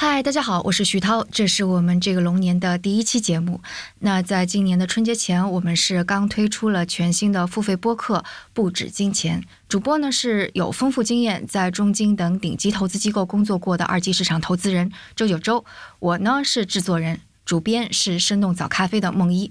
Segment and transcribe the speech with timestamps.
[0.00, 3.60] 嗨，大家好，我是徐涛，这是我们这个龙年的第一期节目。
[3.98, 8.18] 那在今年的春节前，我们是刚推出了全新的付费播客
[8.52, 15.64] 《不止金钱》，主播呢是有丰富经验，在中金等顶级投资机构工作过的二级市场投资人周九周，
[15.98, 19.50] 我呢是制作人，主编是生动早咖啡的梦一。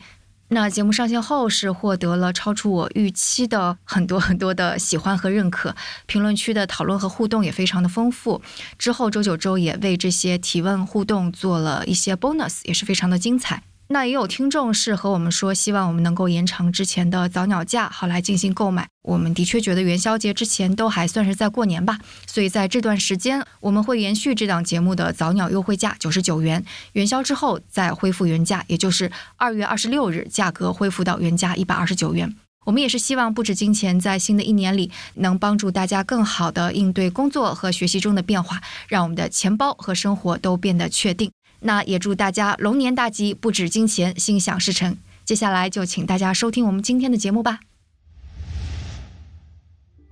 [0.49, 5.75] 那节目上线后是获得了超出我预期的很多很多的喜欢和认可，
[6.05, 8.41] 评论区的讨论和互动也非常的丰富。
[8.77, 13.63] 之后周九周也为这些提问互动做了一些 bonus，也是非常的精彩。
[13.89, 18.85] 那也有听众是和我们说，希望我们能够延长之前的早鸟价，好来进行购买。
[19.01, 32.35] 我们的确觉得元宵节之前都还算是在过年吧，所以在这段时间我们会延续这档节目的早鸟优惠价九十九元，元宵之后再恢复原价，也就是二月二十六日价格恢复到原价一百二十九元。
[32.65, 41.31] 我们也是希望不止金钱在新的一年里能帮助大家更好的应对工作和学习中的变化，让我们的钱包和生活都变得确定。
[41.61, 44.97] 那也祝大家龙年大吉，不止金钱，心想事成。
[45.25, 47.59] 接下来就请大家收听我们今天的节目吧。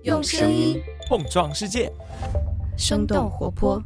[0.02, 1.92] 用声音碰撞世界，
[2.76, 3.82] 生动活泼。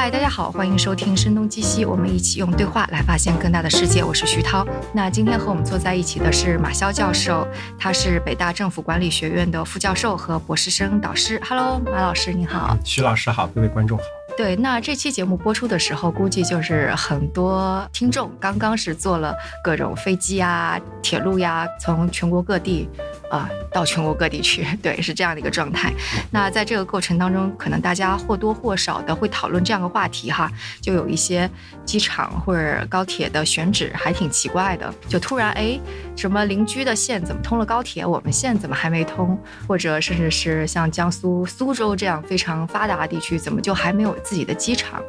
[0.00, 4.04] 嗨，大家好，欢迎收听《声东击西》，我们一起用对话来发现更大的世界。
[4.04, 4.64] 我是徐涛。
[4.92, 7.44] 那今天和我们坐在一起的是马潇教授，
[7.76, 11.42] 他是北大政府管理学院的副教授和博士生导师。
[11.44, 12.78] Hello，马老师，你好。
[12.84, 14.04] 徐老师好，各位观众好。
[14.38, 22.88] 对，那这期节目播出的时候，估计就是很多听众刚刚是坐了各种飞机啊、铁路呀，从全国各地。
[23.30, 25.92] 啊，到全国各地去，对，是这样的一个状态。
[26.30, 30.50] 那在这个过程当中，可能大家或多或少的会讨论这样的话题哈，
[30.80, 31.46] 就有一些
[31.84, 35.78] 机场或者高铁的选址还挺奇怪的，就突然哎，
[36.16, 39.38] 什么邻居的线怎么通了高铁，我们线怎么还没通？
[39.66, 45.00] 或者甚至是像江苏苏州这样非常发达的地区，怎么就还没有自己的机场？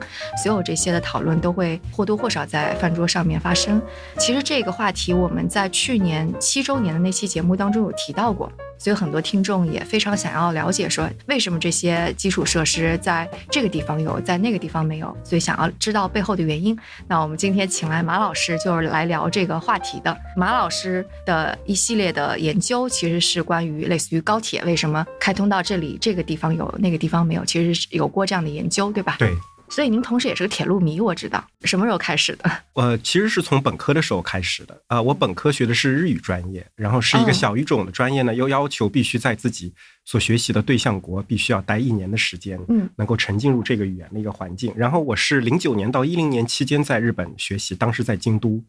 [0.43, 3.81] 所有这些的讨论都会或多或少在饭桌上面发生。
[4.19, 8.13] 其实这个话题我们在去年七周年的那期节目当中有提。
[8.19, 16.75] 到过，所以很多听众也非常想要了解，说为什么这些基础设施在这个地方有，在那个地方没有，所以想要知道背后的原因。
[17.07, 20.17] 那我们今天请来马老师，就是来聊这个话题的。
[20.37, 29.17] 马老师的一系列的研究，其实是关于类似于高铁为什么开通到这里，这个地方有，那个地方没有，其实是有过这样的研究，对吧？
[29.19, 29.35] 对。
[29.69, 31.45] 所以您同时也是个铁路迷，我知道。
[31.63, 32.51] 什么时候开始的？
[32.73, 34.81] 呃，其实是从本科的时候开始的。
[34.87, 39.73] 啊，我本科学的是日语专业，然后是一个小语种的专业呢，又要求必须在自己。
[40.09, 44.73] 所学习的对象国必须要待一年的时间，嗯，能够沉浸入这个语言的一个环境。
[44.75, 48.59] 然后我是零九年到一零年期间在日本学习，当时在京都，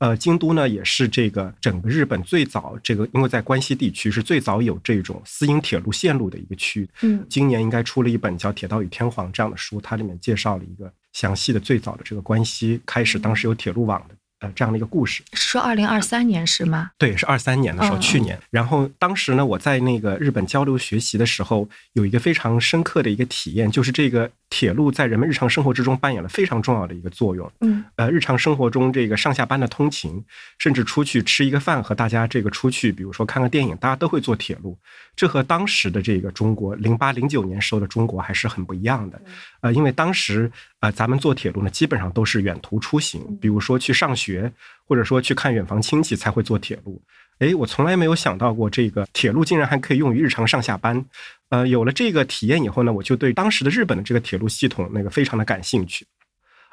[0.00, 6.90] 呃，京都呢也是这个整个日本最早这个，因为在关西地区是最早有这种私营铁路线路的一个区。
[7.02, 14.16] 嗯，今年应该出了一本叫《铁道与天皇》这样的书，它里面介绍了一个详细的最早的这个关西开始当时有铁路网的。
[14.40, 16.90] 呃，这样的一个故事，说二零二三年是吗？
[16.98, 18.38] 对，是二三年的时候，去年。
[18.50, 24.30] 然后当时呢，我在那个日本交流学习的时候，有一个非常深刻的一个体验，就是这个。
[24.52, 27.48] 铁路在人们日常生活之中扮演了非常重要的一个作用。
[27.60, 30.24] 嗯，呃，日常生活中这个上下班的通勤，
[30.58, 34.76] 甚至出去吃一个饭和大家这个出去，比如说看个电影，大家都会坐铁路。
[35.14, 39.22] 这和当时的这个中国零八零九年时候的中国还是很不一样的。
[39.60, 44.50] 呃，因为当时呃咱们坐铁路呢，基本上都是远途出行，比如说去上学，
[44.86, 47.00] 或者说去看远房亲戚才会坐铁路。
[47.38, 51.02] 哎，我从来没有想到过这个铁路竟然还可以用于日常上下班。
[51.48, 56.06] 呃，有了这个体验以后呢，我就对当时的日本的这个铁路系统那个非常的感兴趣。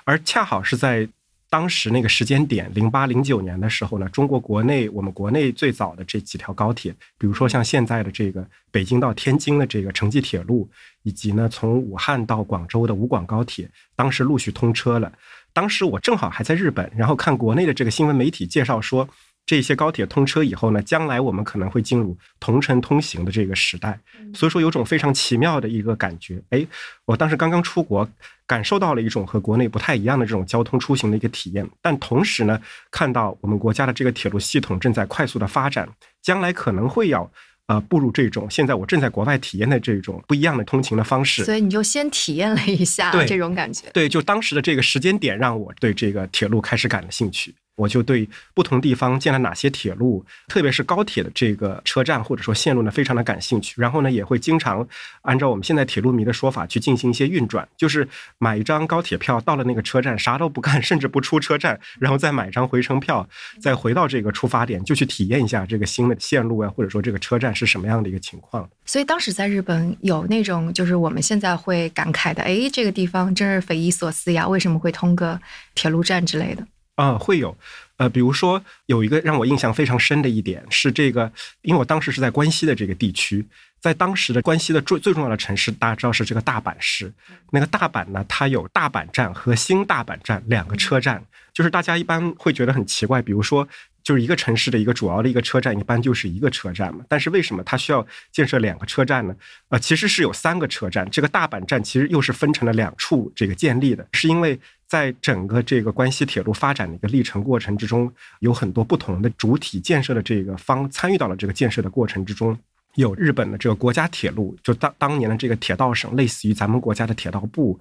[0.04, 1.08] 而恰好是在
[1.50, 10.70] 当时那个时间点，零八零九年的时候呢，中国国内我们国内最早的这几条高铁，比如说像现在的这个北京到天津的这个城际铁路，
[11.04, 15.12] 以及呢从武汉到广州的武广高铁，当时陆续通车了。
[15.54, 19.08] 当时我正好还在日本，然后看国内的这个新闻媒体介绍说。
[19.48, 23.98] 这些高铁通车以后呢，将来我们可能会进入同城通行的这个时代，
[24.34, 26.40] 所以说有种非常奇妙的一个感觉。
[26.50, 26.68] 哎，
[27.06, 28.08] 我当时刚刚出国，
[28.46, 32.62] 感受到了一种和国内不太一样的这种交通出行的一个体验，但同时呢，
[32.92, 35.88] 看到我们国家的这个铁路系统正在快速的发展，
[36.22, 37.32] 将来可能会要
[37.68, 41.46] 呃步入这种现在我正在国外体验的这种不一样的通勤的方式。
[41.46, 43.90] 所以你就先体验了一下这种感觉。
[43.94, 47.56] 对，就当时的这个时间点让我对这个铁路开始感了兴趣。
[47.78, 53.80] 我就对不同地方建了哪些铁路，特别是高铁的这个车站或者说线路呢，非常的感兴趣。
[53.80, 54.86] 然后呢，也会经常
[55.22, 58.08] 按照我们现在铁路迷的说法去进行一些运转，就是
[58.40, 63.28] 买一张高铁票到了那个车站，啥都不干， 甚至不出车站，然后再买一张回程票，
[63.62, 68.68] 再回到这个出发点，就去体验一下这个新的线路啊，或者说这个车站是什么样的一个情况。
[68.86, 75.40] 所以当时在日本有那种就是我们现在会感慨的，哎，这个地方真是匪夷所思呀，为什么会通个
[75.76, 76.66] 铁路站之类的？
[76.98, 77.56] 啊，会有，
[77.98, 83.46] 呃，比如说有一个让我印象非常深的一点是这个，因为我当时是在关西的这个地区，
[83.80, 87.14] 在当时的关西的最最重要的城市，大家知道是这个大阪市。
[87.52, 91.24] 那个大阪呢，它有大阪站和新大阪站两个车站，
[91.54, 93.68] 就是大家一般会觉得很奇怪，比如说。
[94.08, 97.04] 就是一个城市的一个主要的一个车站，一般就是一个车站嘛。
[97.10, 99.36] 但是为什么它需要建设两个车站呢？
[99.68, 101.06] 呃，其实是有三个车站。
[101.12, 104.58] 这个大阪站其实又是分成了两处这个建立的，是因为
[104.88, 108.10] 在整个这个关西铁路发展的一个历程过程之中，
[108.40, 112.58] 有很多不同的主体建设的这个方参与到了这个建设的过程之中。
[112.96, 117.78] 有日本的这个国家铁路，就当当年的这个铁道省，类似于咱们国家的铁道部。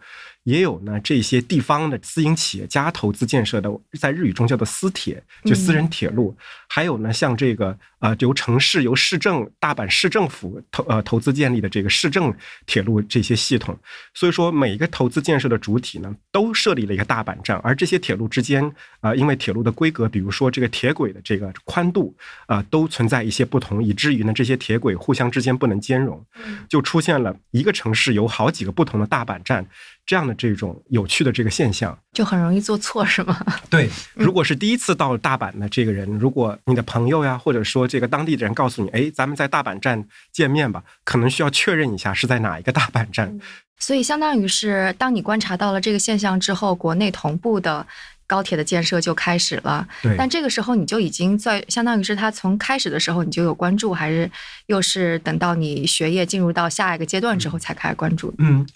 [0.47, 6.37] 也有呢，这些地方的私营企业家投资建设的，在日语中叫做私铁，就私人铁路。
[6.69, 12.33] 还有呢，像这个呃，由城市由市政大阪市政府投呃投资建立的这个市政
[12.65, 13.77] 铁路这些系统。
[14.15, 22.15] 所以说，每一个投资建设的主体呢，都设立了一个大阪站，而这些铁路之间啊，因为铁路的规格，比如说这个铁轨的这个宽度
[22.47, 26.25] 啊，都存在一些不同，以至于呢，这些铁轨互相之间不能兼容，
[26.69, 29.67] 就出现了一个城市有好几个不同的大阪站。
[30.07, 33.37] 这样的这种有趣的这个现象，就很容易做错，是吗？
[33.69, 43.37] 对，如果是第一次到大阪的这个人，如果你的朋友呀，或者说这个当地的人告诉你，哎，咱们在大阪站见面吧，可能需要确认一下是在哪一个大阪站。
[43.79, 47.85] 所以，相当于是当你观察到了这个现象之后，国内同步的
[48.29, 49.87] 高铁的建设就开始了。
[50.01, 50.15] 对。
[50.17, 54.31] 但这个时候，你就已经在相当于是他从开始的时候你就有关注，还是
[54.67, 58.33] 又是等到你学业进入到下一个阶段之后才开始关注？
[58.39, 58.61] 嗯。
[58.61, 58.67] 嗯，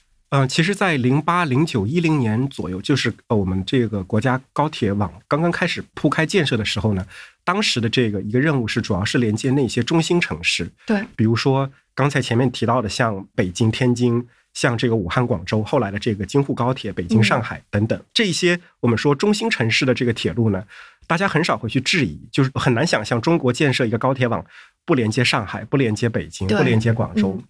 [0.48, 7.04] 其实，在零八、零九、一零年左右，就是呃，我们这个国家高铁网刚刚开始铺开建设的时候呢，
[7.42, 14.24] 当时的这个一个任务是，主要是连接那些中心城市，对，比如说刚才前面提到的，像北京、天津，
[14.54, 20.64] 像这个武汉、广州，后来的这个京沪高铁，北京、上海等等，这些我们说中心城市的这个铁路呢，
[21.08, 24.46] 大家很少会去质疑，就是很难想象中国建设一个高铁网
[24.84, 27.42] 不连接上海，不连接北京，不连接广州。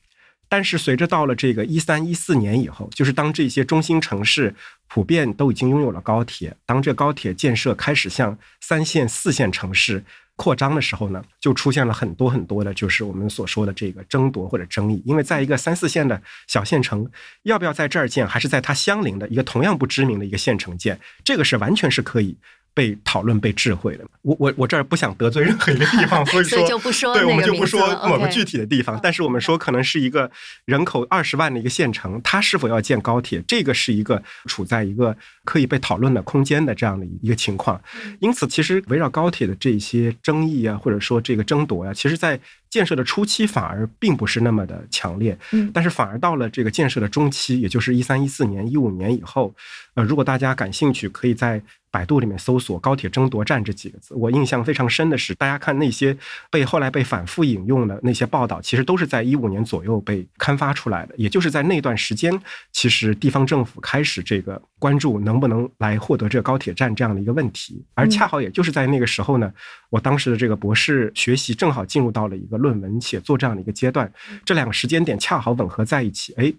[0.50, 4.52] 但是随着到了这个一三一四年以后，就是当这些中心城市
[4.88, 10.04] 普遍都已经拥有了高铁，当这高铁建设开始向三线、四线城市
[10.34, 15.00] 扩张的时候呢，就出现了很多很多的，就是我们所说的这个争夺或者争议。
[15.06, 17.08] 因为在一个三四线的小县城，
[17.44, 22.36] 要不要在这儿建，还是在它相邻的一个同样不知名的一个县城建，这个是完全是可以。
[22.80, 24.04] 被讨论、被智慧了。
[24.22, 27.78] 我我我这儿不想得罪任何一个地方， 所以说，对，我们就不说
[28.08, 28.98] 某个具体的地方。
[29.02, 30.30] 但是我们说，可能是一个
[30.64, 37.78] 人口二十万的一个县城，它是否要建高铁，这个是一个处在一个可以被讨论的空间的这样的一个情况。
[38.20, 42.40] 因此，其实围绕高铁的这些争议啊，或者说这个争夺呀，其实在
[42.70, 45.36] 建设的初期反而并不是那么的强烈。
[45.52, 49.54] 嗯，但是反而到了这个建设的中期，也就是一三一四年、一五年以后，
[49.94, 51.62] 呃，如果大家感兴趣，可以在。
[51.92, 56.16] 百度里面搜索“高铁争夺战”这几个字，我印象非常深的是，大家看那些
[56.48, 61.14] 被后来被反复引用的那些报道，其实都是在一五年左右被刊发出来的。
[61.16, 62.32] 也就是在那段时间，
[62.70, 67.84] 其实地方政府开始这个关注能不能来获得这个高铁站这样的一个问题。
[67.94, 69.52] 而恰好也就是在那个时候呢，
[69.88, 74.12] 我当时的这个博士学习正好进入到了一个论文写作这样的一个阶段，
[74.44, 76.52] 这两个时间点恰好吻合在一起，哎。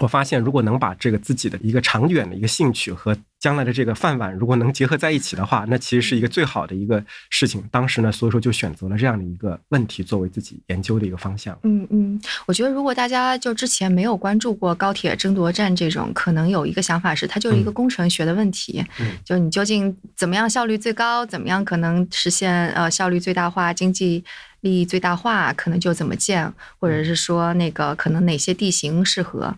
[0.00, 7.60] 我发现，如果能把这个自己的一个长远的一个兴趣和将来的这个饭碗，如果能结合在一起的话，那其实是一个最好的一个事情。
[7.72, 11.58] 当时呢，所以说就选择了这样的一个问题作为自己研究的一个方向。
[11.64, 18.84] 嗯嗯，我觉得如果大家就之前没有关注过高铁争夺战这种，可能有一个想法是，它就是一个工程学的问题。
[19.00, 24.22] 嗯，就你究竟怎么样效率最高，怎么样可能实现呃效率最大化、经济
[24.60, 29.52] 利益最大化，可能就怎么建，或者是说那个可能哪些地形适合。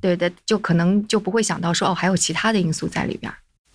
[0.00, 3.23] 对对就可能就不会想到说哦，还有其他的因素在里边。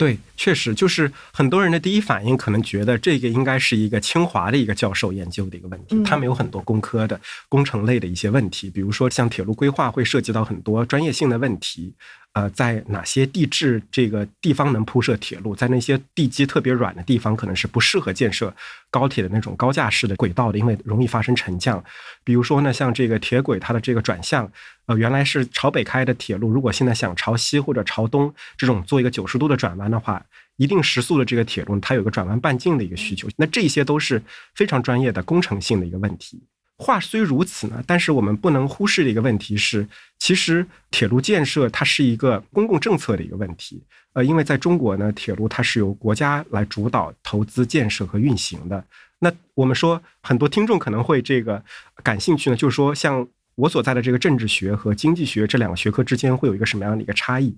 [0.00, 6.02] 对，确实就是很多人的第一反应可能觉得这个应该是一个清华的一个教授研究的一个问题。
[6.02, 11.92] 他们有很多工科的工程类的一些问题，比如说像铁路规划会涉及到很多专业性的问题。
[12.32, 18.54] 呃，在哪些地质这个地方能铺设铁路，在那些地基特别软的地方，可能是不适合建设
[18.88, 21.82] 高铁的那种高架式的轨道的，因为容易发生沉降。
[22.22, 24.50] 比如说呢，像这个铁轨它的这个转向，
[24.86, 30.24] 呃，原来是朝北开的铁路，如果现在想朝西或者朝东这种做一个九十度的转弯的话，
[30.56, 34.22] 一定时速的这个铁路它有个转弯半径的一个需求，那这些都是
[34.54, 36.40] 非常专业的工程性的一个问题。
[36.80, 39.86] 话虽如此呢，但是我们不能忽视的一个问题是，
[40.18, 43.84] 其实铁路建设它是一个公共政策的一个问题。
[44.14, 48.82] 呃，因为在中国呢，铁路它是由国家来主导投资建设和运行的。
[49.18, 51.62] 那我们说，很多听众可能会这个
[52.02, 57.54] 感兴趣呢，就是说，像我所在的这个政治学和经济学这两个学科之间会有一个什么样的一个差异？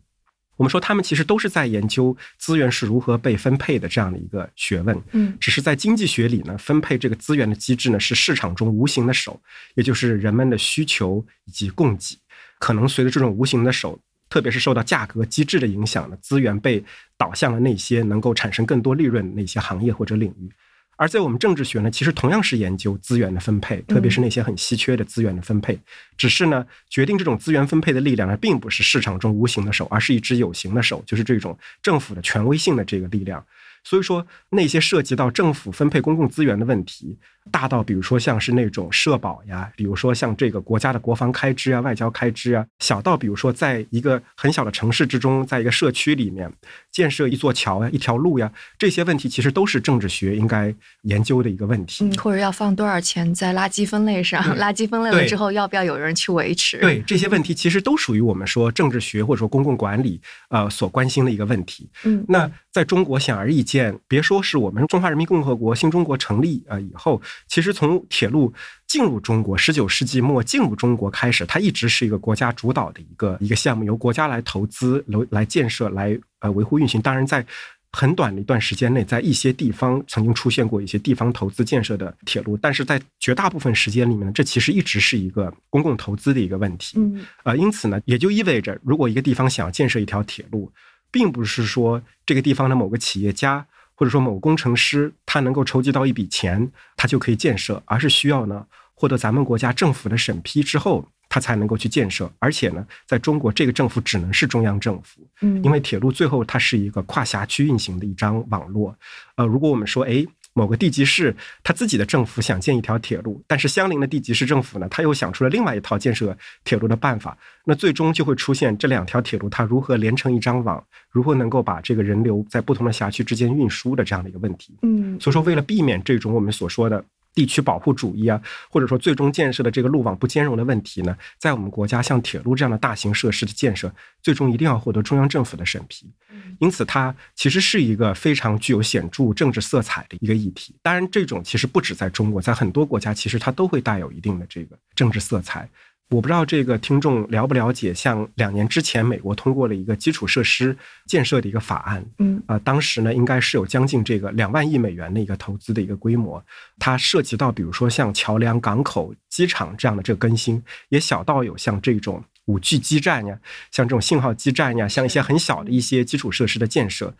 [0.56, 5.02] 我们说，他们其实都是在研究资源是如何被分配的这样的一个学问。
[5.12, 9.40] 嗯，只是在经济学里呢，分配这个资源的机制呢是市场中无形的手，
[9.74, 12.18] 也就是人们的需求以及供给。
[12.58, 16.84] 可能随着这种无形的手，特别是受到价格机制的影响呢，资源被
[17.16, 20.50] 导向了那些能够产生更多利润的那些行业或者领域。
[20.96, 25.78] 而在我们政治学呢，其实同样是研究资源的分配，特别是那些很稀缺的资源的分配。
[26.16, 33.44] 只是呢，决定这种资源分配的力量呢，并不是市场中无形的手，而是一只有形的手，就是这种政府的权威性的这个力量。
[33.84, 37.18] 所以说，那些涉及到政府分配公共资源的问题，
[37.50, 46.50] 大到比如说像是那种社保呀，比如说像这个国家的国防开支啊、外交开支啊，小到比如说在一个很小的城市之中，在一个社区里面
[46.90, 52.04] 建设一座桥呀、一条路呀，这些问题其实都是政治学应该研究的一个问题。
[52.04, 54.42] 嗯，或者要放多少钱在垃圾分类上？
[54.56, 56.78] 垃圾分类了之后，要不要有人去维持？
[56.78, 60.20] 对，这些问题其实都属于我们说政治学或者说公共管理
[60.50, 61.88] 呃所关心的一个问题。
[62.04, 63.98] 嗯，那在中国显而易见。
[64.06, 68.52] 别说是我们中华人民共和国新中国成立啊以后，其实从铁路
[68.86, 77.00] 进入中国，十九世纪末进入中国开始，它一直是一个国家主导的一个一个项目，由国家来投资、来来建设、来呃维护运行。
[77.00, 77.44] 当然，在
[77.92, 86.98] 很短的一段时间内，在一些地方曾经出现过一些地方投资建设的铁路，但是在绝大部分时间里面呢，这其实一直是一个公共投资的一个问题。
[86.98, 90.72] 嗯，呃，因此呢，也就意味着，如果一个地方想要建设一条铁路，
[91.10, 93.66] 并不是说这个地方的某个企业家。
[94.02, 102.28] 或者说某工程师他能够筹集到一笔钱，他就可以建设，而是需要呢获得咱们国家政府的审批之后，他才能够去建设。
[102.40, 108.92] 而且呢，在中国这个政府只能是中央政府，嗯，因为铁路最后它是一个跨辖区运行的一张网络。
[109.36, 110.26] 呃，如果我们说，哎。
[110.54, 124.76] 某个地级市，他自己的政府想建一条铁路，但是相邻的地级市政府呢，他又想出了另外一套建设铁路的办法，那最终就会出现这两条铁路它如何连成一张网，如何能够把这个人流在不同的辖区之间运输的这样的一个问题。
[124.82, 127.04] 嗯，所以说为了避免这种我们所说的。
[127.34, 136.10] 地区保护主义啊，或者说最终建设的这个路网不兼容的问题呢，在我们国家像铁路这样的大型设施的建设，最终一定要获得中央政府的审批。
[136.58, 140.74] 因此，它其实是一个非常具有显著政治色彩的一个议题。
[140.82, 145.68] 当然，这种其实不止在中国，在很多国家其实它都会带有一定的这个政治色彩。
[146.12, 150.76] 我不知道这个听众了不了解，像两年之前美国通过了一个基础设施
[151.06, 156.44] 建设的一个法案，嗯，啊，当时呢应该是有将近这个两万亿美元的一个投资的一个规模，
[156.78, 162.22] 它涉及到比如说像桥梁、港口、机场这样的这个更新，也小到有像这种。
[162.46, 163.38] 五 G 基站呀，
[163.70, 167.14] 像这种信号基站呀，像一些很小的一些基础设施的建设，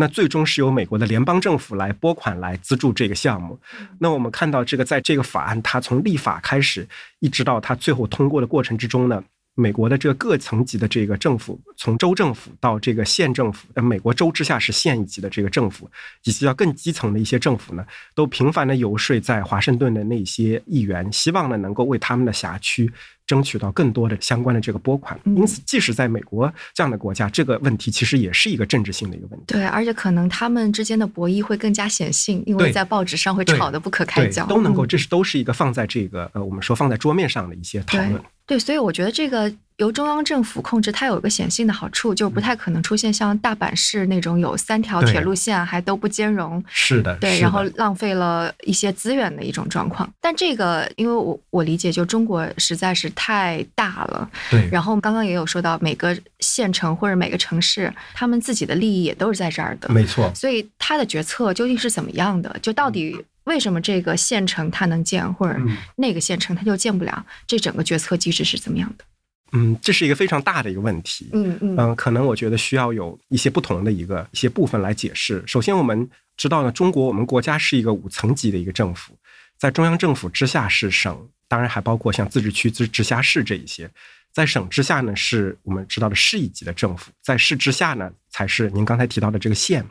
[0.00, 3.58] 那最终是由美国的联邦政府来拨款来资助这个项目。
[3.98, 6.88] 那我们看到这个，在这个法案它从立法开始，
[7.18, 9.22] 一直到它最后通过的过程之中呢。
[9.60, 15.90] 美国的这个各层级的这个政府，从州政府到这个县政府，呃，美国州之下是县一级的这个政府，
[16.22, 22.88] 以及到更基层的一些政府呢，都频繁的游说在华盛顿的那些议员，希望呢能够为他们的辖区
[23.28, 25.16] 争取到更多的相关的这个拨款。
[25.24, 29.44] 因此，即使在美国这样的国家，这个问题其实也是一个政治性的一个问题。
[29.46, 34.44] 对，而且可能他们之间的博弈会更加显性，因为在报纸上会吵得不可开交。
[34.46, 38.20] 都能够，这是都是一个放在这个呃，我们说放在桌面上的一些讨论。
[38.48, 46.64] 对，所以我觉得这个由中央政府控制，它有一个显性的好处，就不太可能出现像大阪市那种有三条铁路线还都不兼容。
[46.66, 50.10] 是的，对，然后浪费了一些资源的一种状况。
[50.18, 54.30] 但这个，因为我我理解，就中国实在是太大了。
[54.50, 54.66] 对。
[54.72, 59.90] 然后刚刚也有说到，每个县城或者每个城市，他们自己的利益也都是在这儿的。
[59.92, 60.32] 没错。
[60.34, 62.56] 所以他的决策究竟是怎么样的？
[62.62, 63.22] 就到底。
[63.48, 65.58] 为什么这个县城它能建，或者
[65.96, 67.24] 那个县城它就建不了？
[67.46, 69.04] 这整个决策机制是怎么样的？
[69.52, 71.30] 嗯，这是一个非常大的一个问题。
[71.32, 75.42] 嗯嗯嗯，可能我觉得需要有一些不同的一个一些部分来解释。
[75.46, 79.14] 首先，我们知道呢，中国我们国家是一个五层级的一个政府，
[79.56, 83.90] 在中央政府之下是省，当然还包括像自治区、自直辖市这一些。
[84.30, 89.82] 在省之下呢，是我们知道的市一级的政府；在市之下呢，才是您刚才提到的这个县。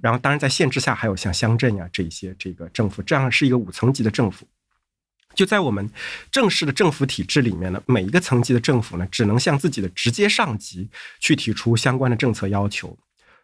[0.00, 4.46] 然后，当然在县之下还有像乡镇呀这些这个政府，这样是一个五层级的政府。
[5.34, 5.88] 就在我们
[6.32, 10.88] 正式的政府体制里面呢，每一个层级的政府呢，只能向自己的直接上级
[11.20, 12.98] 去提出相关的政策要求。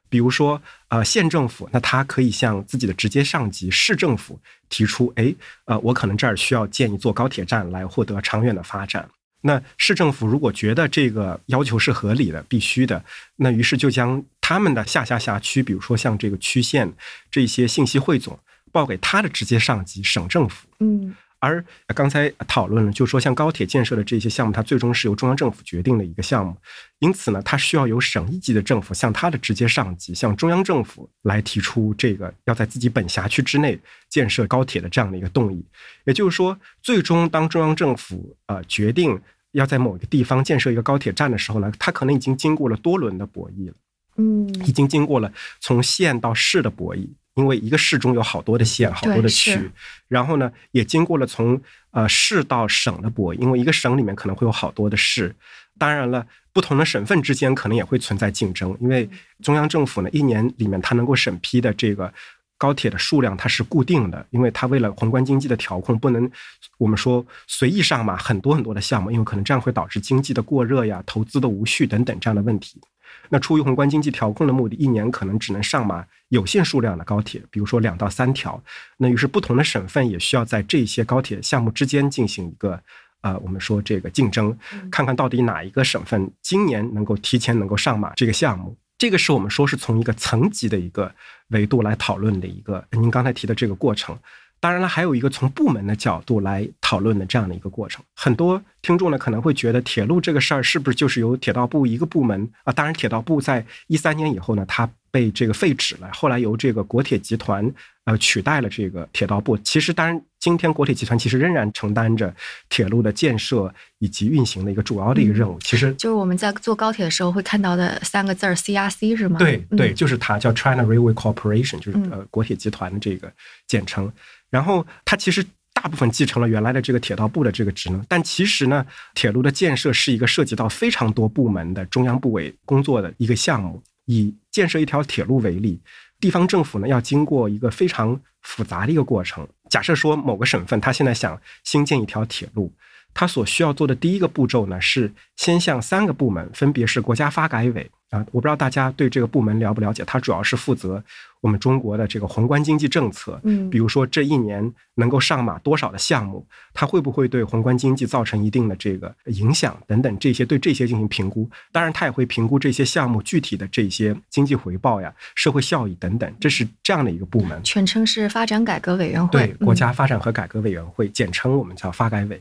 [0.09, 5.35] 比如说，呃，县政府，那他可以向自己的直接上级市政府提出，哎，
[5.67, 9.09] 呃，我可能这儿需要建一座高铁站来获得长远的发展。
[9.41, 13.05] 那市政府如果觉得这个要求是合理的、必须的，
[13.37, 16.93] 那于是就将他们的下辖辖区，比如说像这个区县
[17.31, 18.39] 这些信息汇总，
[18.71, 20.69] 报给他的直接上级省政府。
[20.81, 21.15] 嗯。
[21.41, 21.63] 而
[21.95, 26.57] 刚才讨论了，就是说像高铁建设的这些项目，它最终是由中央政府决定的一个项目，
[27.01, 35.63] 因此呢，它需要由省一级的政府向它的直接上级，向中央政府来提出这个要在自己本辖区之内建设高铁的这样的一个动议。
[36.07, 39.21] 也就是说，最终当中央政府呃决定
[39.53, 43.75] 要在某一个地方建设一个高铁站的时候呢，它可能已经经过了多轮的博弈了，
[44.17, 47.09] 嗯，已经经过了从县到市的博弈。
[47.35, 49.69] 因为一个市中有好多的县，好多的区，
[50.07, 53.39] 然后呢，也经过了从呃市到省的博弈。
[53.41, 55.35] 因为一个省里面可能会有好多的市，
[55.77, 58.77] 当然了，不同的省份之间可能也会存在竞争。
[58.81, 59.11] 因为
[59.43, 62.15] 中央政府呢，一年里面它能够审批的这个
[62.57, 66.31] 高铁的数量它是固定的，因为它为了宏观经济的调控，不能
[66.79, 72.81] 我们说随意上马很多很多的项目，因为可能这样会导致经济的过热呀、投资的无序等等这样的问题。
[73.29, 78.63] 那出于宏观经济调控的目的，一年可能只能上马有限数量的高铁，比如说两到三条。
[78.97, 82.81] 那于是不同的省份也需要在这些高铁项目之间进行一个，
[83.23, 84.57] 呃，我们说这个竞争，
[84.91, 88.77] 看看到底哪一个省份今年能够提前能够上马这个项目。
[88.97, 91.13] 这个是我们说是从一个层级的一个
[91.49, 94.17] 维度来讨论的一个您刚才提的这个过程。
[94.65, 98.03] 当然了，还有一个从部门的角度来讨论的这样的一个过程。
[98.15, 102.73] 很多听众呢可能会觉得，铁路这个事儿是不是就是由铁道部一个部门啊？
[102.73, 107.73] 当然，铁道部在一三年以后呢，它被这个废止了，后来由这个国铁集团
[108.05, 109.57] 呃取代了这个铁道部。
[109.59, 112.35] 其实，当然，今天国铁集团其实仍然承担着
[112.69, 115.57] 铁路的建设以及运行的一个主要的一个任务。
[115.61, 119.39] 其实就是我们在坐高铁的时候会看到的三个字儿 CRC 是吗？
[119.39, 123.33] 对对，就是它叫 China Railway Corporation，就是呃国铁集团的这个
[123.69, 124.13] 简称。
[124.51, 133.81] 然后它其实大部分继承了原来的这个铁道部的这个职能，但其实呢，铁路的建设是一个涉及到非常多部门的中央部委工作的一个项目。
[134.07, 135.81] 以建设一条铁路为例，
[136.21, 139.47] 地方政府呢要经过一个非常复杂的一个过程。
[139.69, 142.73] 假设说某个省份他现在想新建一条铁路。
[143.17, 151.03] 他所需要做的第一个步骤呢，是先向三个部门，分别是国家发改委啊，我不知道大家对这个部门了不了解，它主要是负责
[151.41, 161.51] 我们中国的这个宏观经济政策，嗯，比如说这一年能够上马多少的项目，它会不会对宏观经济造成一定的这个影响等等，这些对这些进行评估。
[161.73, 172.41] 当然，它也会评估这些项目具体的这些经济回报呀、社会效益等等，这是这样的一个部门，全称是发展改革委员会，对，国家发展和改革委员会，简称我们叫发改委。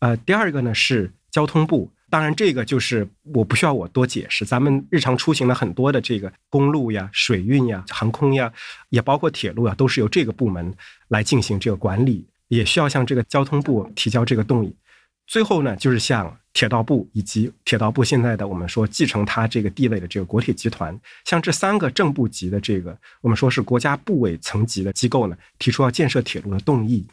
[0.00, 8.52] 呃，第二个呢是交通部，当然这个就是我不需要我多解释，咱们日常出行的很多的这个公路呀、水运呀、航空呀，
[8.90, 10.72] 也包括铁路啊，都是由这个部门
[11.08, 14.74] 来进行这个管理，也需要向这个交通部提交这个动议。
[15.26, 27.04] 最后呢，就是向铁道部以及铁道部现在的我们说继承它这个地位的这个国铁集团，像这三个正部级的这个我们说是国家部委层级的机构呢，提出要建设铁路的动议。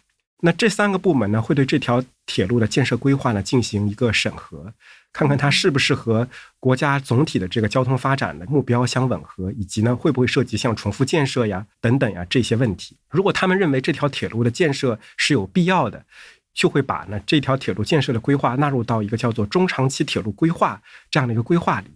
[0.45, 4.73] 那这三个部门呢，会对这条铁路的建设规划呢进行一个审核，
[5.13, 6.27] 看看它是不是和
[6.59, 12.97] 国家总体的这个交通发展的目标相吻合，以及呢会不会涉及像重复建设呀等等呀这些问题。
[13.09, 16.03] 如果他们认为这条铁路的建设是有必要的，
[16.53, 21.87] 就会把呢这条铁路建设的规划纳入到一个叫做中长期铁路规划这样的一个规划里。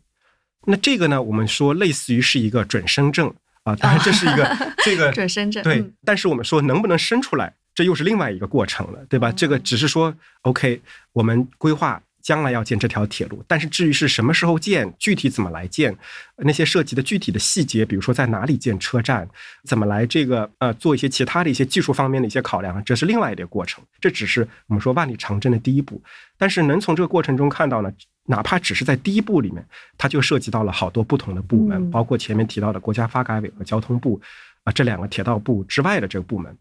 [0.65, 3.33] 那这个呢，我们说类似于是一个准生证
[3.63, 7.53] 啊，当然这是一个 这个准生证对，但是我们说能不能生出来？
[7.77, 9.31] 这又是另外一个过程了，对吧？
[9.31, 10.11] 这个只是说
[10.41, 10.81] ，OK，
[11.13, 15.95] 我们规划将来要建这条铁路，但是至于是什么时候建，具体怎么来建，
[16.37, 19.29] 那些涉及的具体的细节，比如说在哪里建车站，
[19.63, 23.83] 怎么来这个呃做一些其他的一些技术方面的一些考量，这是另外一个过程。
[24.01, 26.01] 这只是我们说万里长征的第一步，
[26.35, 27.93] 但是能从这个过程中看到呢，
[28.25, 29.63] 哪怕只是在第一步里面，
[29.99, 34.19] 它就涉及到了好多不同的部门，包括前面提到的国家发改委和交通部
[34.63, 36.57] 啊这两个铁道部之外的这个部门。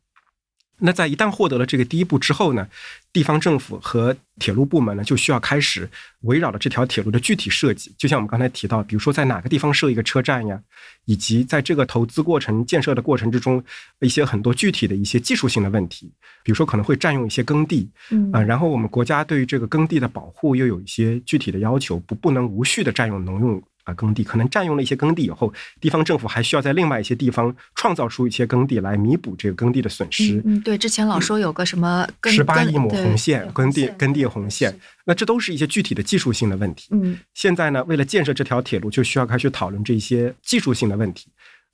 [0.78, 2.68] 那在一旦获得了这个第一步之后呢，
[3.12, 5.88] 地方政府和铁路部门呢就需要开始
[6.20, 10.60] 围绕着这条铁路的具体设计，就像我们刚才提到，比如说在哪个地方设一个车站呀，
[11.06, 13.64] 以及在这个投资过程、建设的过程之中，
[14.00, 16.12] 一些很多具体的一些技术性的问题，
[16.44, 23.62] 比如说可能会占用一些耕地，嗯啊，然后我们国家对于这个耕地的保护又有一些具体的要求，不不能无序的占用农用。
[23.86, 30.42] 啊，耕地可能占用了一些耕地以后，地方政府还需要在另外一些地方创造出一些耕地来弥补这个耕地的损失。
[30.44, 36.88] 嗯，对，之前老说有个什么十八亿亩红线，耕地耕地红线，那这都是一些具体的技术性的问题。
[36.90, 41.28] 嗯，现在呢，为了建设这条铁路，就需要开始讨论这些技术性的问题。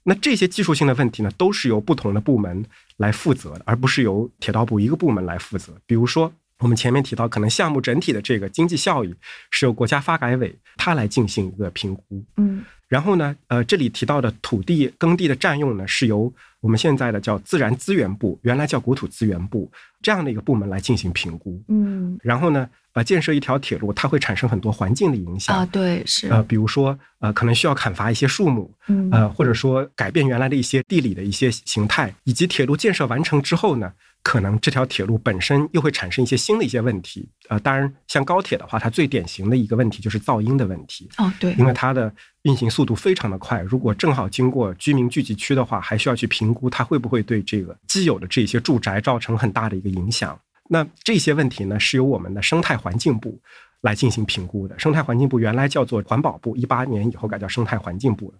[0.04, 2.62] 那这些技术性的问题呢，都是由不同的部门
[2.98, 5.72] 来负责的，而不是由铁道部一个部门来负责。
[5.86, 6.30] 比如说。
[6.62, 9.12] 我们前面提到，可能项目整体的这个经济效益
[9.50, 19.68] 是由国家发改委它来进行一个评估，嗯，然后呢，呃，这里提到的土地耕地的占用呢，是由我们现在的叫自然资源部，原来叫国土资源部
[20.00, 33.92] 这样的一个部门来进行评估，嗯，然后呢，呃，建设一条铁路，它会产生很多环境的影响啊，对，是，呃，比如说，呃，可能需要砍伐一些树木，嗯，呃，或者说改变原来的一些地理的一些形态，以及铁路建设完成之后呢。
[34.22, 41.10] 可能这条铁路本身又会产生一些新的一些问题，呃，当然像高铁的话，它最典型的一个问题就是噪音的问题。
[41.18, 50.38] 哦，对，因为它的运行速度非常的快，如果正好经过居民聚集区的话，还需要去评估它会不会对这个既有的这些住宅造成很大的一个影响。
[50.68, 53.40] 那这些问题呢，是由我们的生态环境部
[53.80, 54.78] 来进行评估的。
[54.78, 58.38] 生态环境部原来叫做环保部，一八年以后改叫生态环境部了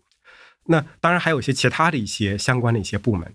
[0.65, 3.35] 那当然还有一些其他的一些相关的一些部门。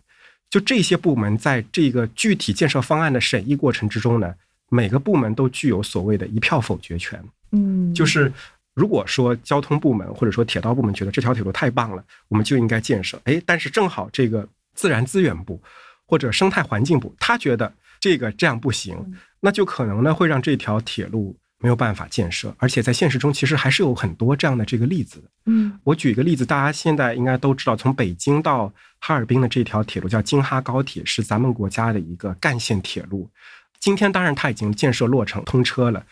[0.49, 4.33] 就这些部门在这个具体建设方案的审议过程之中呢，
[4.69, 7.23] 每个部门都具有所谓的一票否决权。
[7.51, 8.31] 嗯，就是
[8.73, 13.19] 如果说交通部门或者说铁道部门觉得这条铁路太棒了，我们就应该建设。
[13.25, 15.61] 哎，但是正好这个自然资源部
[16.05, 18.97] 或者生态环境部他觉得这个这样不行，
[19.39, 21.35] 那就可能呢会让这条铁路。
[21.59, 25.27] 没有办法建设，而且在现实中其实还是有很多这样的这个例子的。
[25.47, 33.27] 嗯，我举一个例子，大家现在应该都知道，从北京到哈尔滨的这条铁路叫京哈高铁，是咱们国家的一个干线铁路。
[33.79, 36.05] 今天当然它已经建设落成通车了，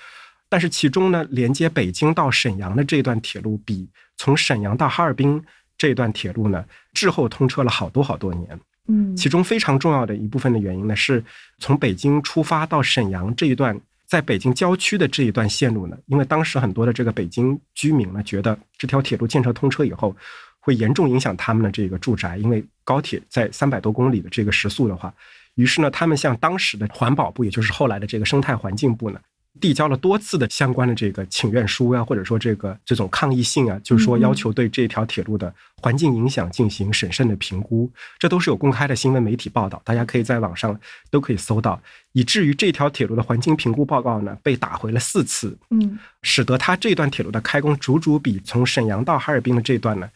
[0.50, 5.40] 但是其中呢，连接北京到沈阳的这段铁路，比从沈阳到哈尔滨
[5.78, 8.60] 这段铁路呢滞后通车了好多好多年。
[8.88, 11.24] 嗯，其中非常重要的一部分的原因呢，是
[11.60, 13.80] 从北京出发到沈阳这一段。
[14.16, 20.16] 在北京郊区的这一段线路呢，因为当时很多的这个北京居民呢，觉得这条铁路建设通车以后，
[20.62, 25.14] 会严重影响他们的这个住宅，因为高铁在三百多公里的这个时速的话，
[25.56, 29.20] 于是呢，他们向当时的环保部，也就是后来的这个生态环境部呢。
[29.62, 37.90] 递交了多次的相关的这个请愿书啊，或者说这个这种抗议信啊，就是说要求对这条铁路的环境影响进行审慎的评估，
[38.20, 40.78] 这都是有公开的新闻媒体报道，大家可以在网上
[41.10, 41.82] 都可以搜到。
[42.12, 50.10] 以至于这条铁路的环境评估报告呢被打回了四次，嗯，使得它这段铁路的开工足足比从沈阳到哈尔滨的这段呢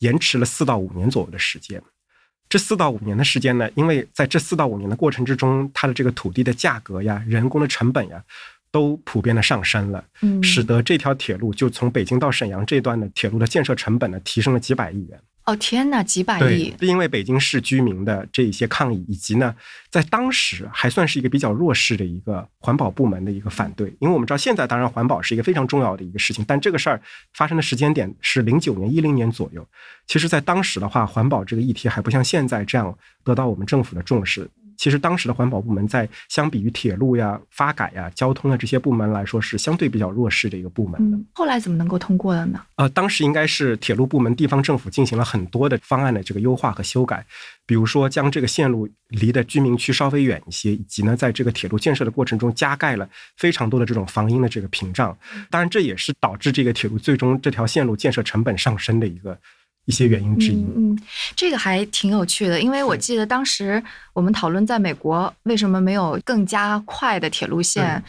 [0.00, 1.82] 延迟了四到五年左右的时间。
[2.48, 8.22] 这四到五年的时间呢，因为在这四到五年的过程之中，它的这个土地的价格呀、人工的成本呀。
[8.72, 10.02] 都普遍的上升了，
[10.42, 15.20] 使得这条铁路就从北京到沈阳这段的铁路的建设成本呢提升了几百亿元。
[15.44, 16.72] 哦天哪，几百亿！
[16.78, 19.52] 因为北京市居民的这一些抗议，以及呢，
[19.90, 23.88] 在当时还算是一个比较弱势的一个环保部门的一个反对。
[23.98, 27.02] 因为我们知道现在当然环保是一个非常重要的一个事情，但这个事儿
[27.34, 29.66] 发生的时间点是零九年、一零年左右。
[30.06, 34.48] 其实，在当时的话，环保这个议题还不像现在这样得到我们政府的重视。
[34.76, 41.18] 其实当时的环保部门在相比于铁路呀、发改呀、交通啊这些部门来说，是相对比较弱势的一个部门的。
[41.32, 42.60] 后来怎么能够通过了呢？
[42.76, 47.24] 呃，当时应该是铁路部门、地方政府进行了很多的方案的这个优化和修改，
[47.66, 55.16] 比如说将这个线路离的居民区稍微远一些，以及呢，在这个铁路建设的过程中加盖了非常多的这种防音的这个屏障。
[55.50, 59.38] 当然，这也是导致这个铁路最终这条线路建设成本上升的一个。
[59.86, 60.96] 一些原因之一，嗯，
[61.34, 68.02] 这个还挺有趣的，因为我记得当时我们讨论在美国为什么没有更加快的铁路线，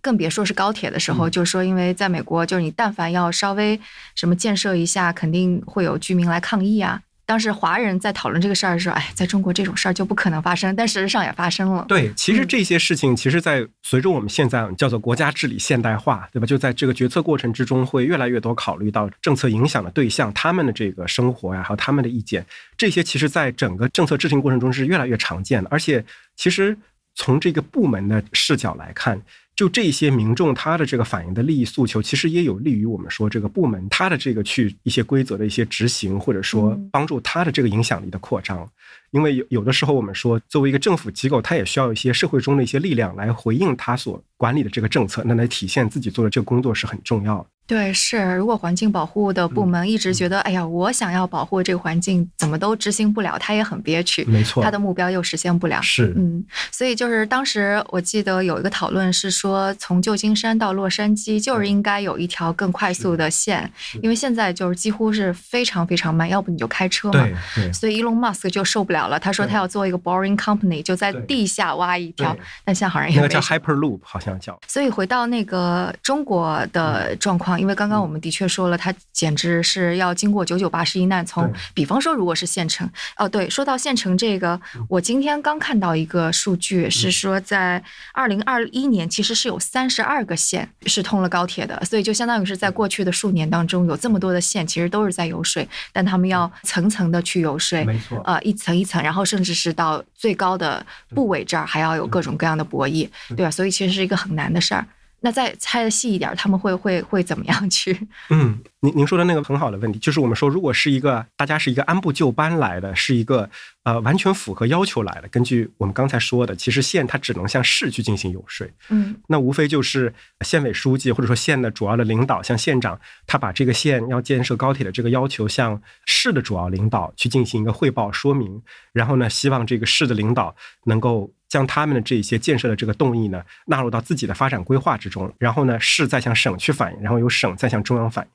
[0.00, 3.78] 更别说是高铁的时候，就说因为在美国，就是你但凡要稍微
[4.14, 7.02] 什么建设一下，肯定会有居民来抗议啊。
[7.28, 11.84] 当时华人在讨论这个事儿的时候，哎，在中国这种事儿就不可能发生，但事实上也发生了。
[11.86, 16.46] 对，其实这些事情，其实，在随着我们现在叫做国家治理现代化，对吧？
[16.46, 22.42] 就在这个决策过程之中，会越来越多考虑到政策影响的对象，他们的这个生活呀，还有他们的意见，
[22.78, 25.68] 这些其实在整个政策制定过程中是越来越常见的。
[25.70, 26.02] 而且，
[26.34, 26.74] 其实
[27.14, 29.20] 从这个部门的视角来看。
[29.58, 38.70] 就这些民众他的这个反映的利益诉求，其实也有利于我们说这个部门他的这个去一些规则的一些执行，或者说帮助他的这个影响力的扩张。
[39.10, 47.46] 因为有有的时候我们说，作为一个政府机构，它也需要一些社会中的一些力量来回应它所管理的这个政策，那来体现自己做的这个工作是很重要的。
[47.66, 54.24] 对，是如果环境保护的部门一直觉得，哎呀，我想要保护这个环境，怎么都执行不了，他也很憋屈。
[54.24, 55.78] 没错，他的目标又实现不了。
[55.82, 56.42] 是，嗯，
[56.72, 67.28] 所以就是当时我记得有一个讨论是说，从旧金山到洛杉矶就是应该有一条更快速的线，因为现在就是几乎是非常非常慢，要不你就开车嘛。
[67.54, 67.70] 对。
[67.70, 72.36] 所以 Elon Musk 就受不了了，他说他要做一个 boring company，就在地下挖一条。
[72.64, 74.58] 但现在好像也那个叫 Hyperloop，好像叫。
[74.66, 78.48] 所以回到那个中国的状况，因为刚刚我们的确。
[78.48, 81.24] 说了，他简直是要经过九九八十一难。
[81.26, 84.58] 从比方说，如果是县城，哦，对，说到县城这个，
[84.88, 87.84] 我今天刚看到一个数据，是说在
[88.14, 103.50] 二零二一年，其实是有三十二个县是通了高铁的，所以就相当于是在过去的数年当中，有这么多的县其实都是在游说，但他们要层层的去游说，没错，呃，一层一层，然后甚至是到最高的部委这儿，还要有各种各样的博弈，对吧？
[103.50, 104.84] 所以其实是一个很难的事儿。
[105.20, 108.06] 那再猜的细一点，他们会会会怎么样去？
[108.30, 113.50] 嗯，您您说的那个很好的问题，就是我们说，如果是一个大家是一个按部就班来的，是一个
[113.82, 118.64] 呃完全符合要求来的，根据我们刚才说的，其实县它只能向市去进行游说。
[118.90, 130.54] 嗯，那无非就是县委书记或者说县的主要的领导，像县长，他把这个县要建设高铁的这个要求向市的主要领导去进行一个汇报说明，然后呢，希望这个市的领导
[130.84, 131.32] 能够。
[131.48, 138.30] 将他们的这些建设的这个动议呢纳入到自己的发展规划之中，然后呢市再向省去反映，然后由省再向中央反映。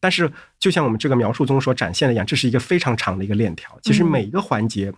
[0.00, 3.76] 但是就像我们这个描述中所展现的一样，这是一个非常长的一个链条。
[3.82, 4.92] 其实每一个环节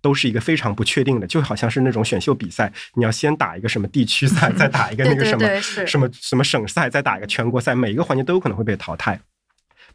[0.00, 9.20] 都是一个非常不确定的，就好像是那种选秀比赛，你要先打一个什么地区赛，再打一个那个 什么什么什么省赛，再打一个全国赛，每一个环节都有可能会被淘汰。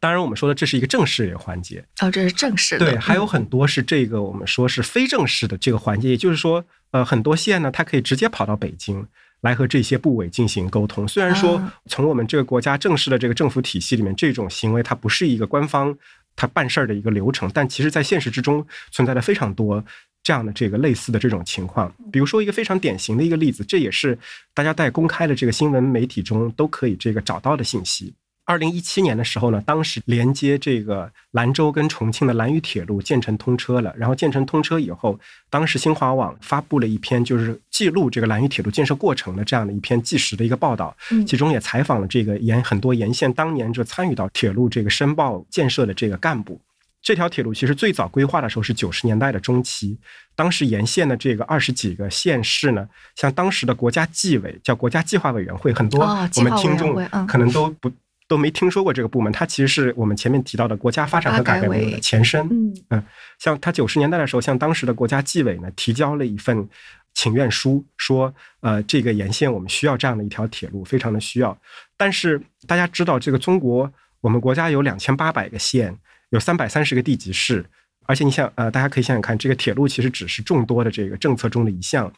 [0.02, 2.86] 当然，我们说的这是一个正式的环节哦，这是正式的。
[2.86, 9.06] 对，还有很多是这个我们说是非正式的这个环节，也就是说，呃，很多县呢，它可以直接跑到北京
[9.42, 11.08] 来和这些部委进行沟通。
[11.08, 15.96] 虽然说从我们这个国家正式的这个政府体系里面，这种行为它不是一个官方
[16.36, 19.86] 它办事儿的一个流程，但其实在现实之中存在着非常多
[20.24, 21.94] 这样的这个类似的这种情况。
[22.12, 24.18] 比如说一个非常典型的一个例子，这也是
[24.56, 28.12] 大家在公开的这个新闻媒体中都可以这个找到的信息。
[28.52, 33.94] 二零一七年的时候呢，当时连接这个兰州跟重庆的兰渝铁路建成通车了。
[33.98, 35.18] 然后建成通车以后，
[35.50, 40.94] 当时新华网发布了一篇就是记录这个兰渝铁路建设过程的这样的一篇纪实的一个报道，
[41.26, 46.60] 其中也采访了这个沿很多沿线当年就参与到铁路这个申报建设的这个干部。
[47.02, 49.98] 这条铁路其实最早规划的时候是九十年代的中期，
[50.36, 52.86] 当时沿线的这个二十几个县市呢，
[53.16, 56.02] 像当时的国家纪委叫国家计划委员会，很多
[56.36, 56.94] 我们听众
[57.26, 57.90] 可能都不。
[58.32, 62.48] 都没听说过这个部门，它其实是我们前面提到的国家发展和改革委的前身。
[62.89, 63.04] 嗯，
[63.38, 66.65] 像他九十年代的时候，向当时的国家纪委呢提交了一份
[67.13, 71.58] 请愿书，说，呃，这个沿线我们需要这样的一条铁路，非常的需要。
[71.98, 73.91] 但是大家知道，这个中国
[74.22, 75.94] 我们国家有两千八百个县，
[76.30, 77.65] 有三百三十个地级市，
[78.06, 82.10] 而且你想，呃，大家可以想想看，这个铁路其实只是众多的这个政策中的一项，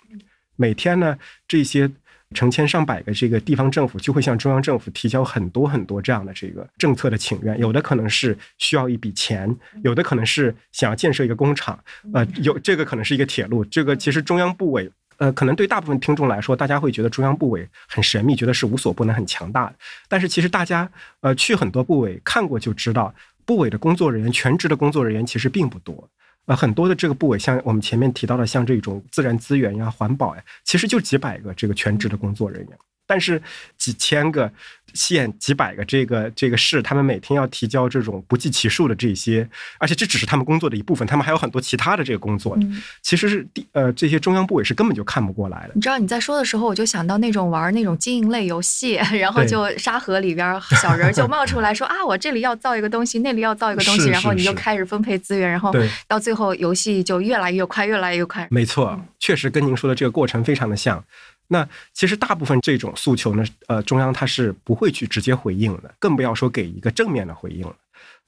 [0.58, 1.90] 每天呢这些。
[2.34, 11.80] 成千上百个这个地方政府就会向中央政府提交很多很多这样的这个政策的请愿，有的可能是需要一笔钱，有的可能是想要建设一个工厂，
[12.14, 13.64] 呃，有这个可能是一个铁路。
[13.66, 19.76] 这个其实中央部委，呃，可能对大部分听众来说，大家会觉得中央部委很神秘，觉得是无所不能、很强大的。
[20.10, 20.90] 但是其实大家
[21.22, 23.14] 呃去很多部委看过就知道，
[23.46, 26.10] 部委的工作人员，全职的工作人员其实并不多。
[26.46, 32.78] 呃，很多的这个部委，像我们前面提到的，像这种自然资源呀、环保呀，其实就几百个这个全职的工作人员，
[33.14, 33.40] 但是
[33.78, 34.52] 几千个。
[34.94, 39.50] 县几百个这个这个市，他们每天要提交这种不计其数的这些，
[39.80, 42.56] 而且这只是他们工作的一部分，他们还有很多其他的这个工作。
[43.02, 45.72] 其实是地呃这些中央部委是根本就看不过来的。
[45.74, 55.74] 你知道你在说的时候，我就想到那种玩那种经营类游戏， 然后就沙盒里边 小人就冒出来说啊，我这里要造一个东西，那里要造一个东西，然后你就开始分配资源，然后
[56.08, 58.48] 到最后游戏就越来越快，越来越快。
[58.52, 61.04] 没错，确实跟您说的这个过程非常的像。
[61.48, 67.76] 那其实大部分这种诉求呢，呃，中央它是不会去直接回应的，更不要说给一个正面的回应了。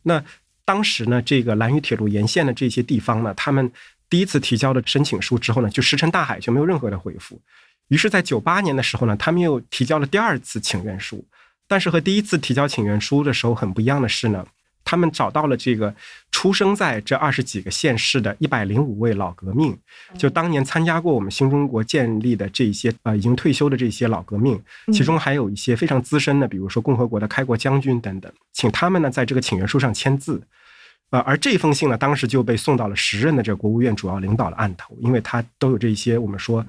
[0.04, 0.24] 那
[0.64, 3.72] 当时呢，这个兰渝铁路沿线的这些地方呢，他们
[4.10, 7.42] 第一次提交的申请书之后呢，就石沉大海，就没有任何的回复。
[7.88, 11.26] 于是，在九八年的时候呢，他们又提交了第二次请愿书，
[11.68, 14.46] 但是和第一次提交请愿书的时候很不一样的是呢。
[14.86, 15.94] 他们找到了这个
[16.32, 19.76] 出生在这二十几个县市的一百零五位老革命，
[20.16, 24.62] 就当年参加过我们新中国建立的这些呃已经退休的这些老革命，
[24.94, 30.42] 其中还有一些非常资深的，比如说共和国的开国将军等等，请他们呢在这个请愿书上签字。
[31.10, 36.66] 呃，而这封信呢，当时就被送到了时任的这个国务院主要领导的案头，因为他都有这些我们说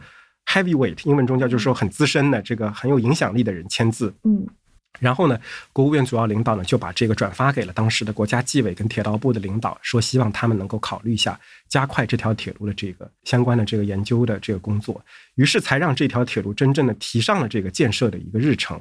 [0.46, 4.14] heavyweight，英文中叫就是说很资深的这个很有影响力的人签字。
[4.24, 4.46] 嗯。
[4.98, 5.38] 然后呢，
[5.72, 15.04] 国务院主要领导呢就把这个转发给了当时的国家纪委跟铁道部的领导，说希望他们能够考虑一下加快这条铁路的这个相关的这个研究的这个工作，
[15.34, 18.80] 于是才让这条铁路真正的提上了这个建设的一个日程。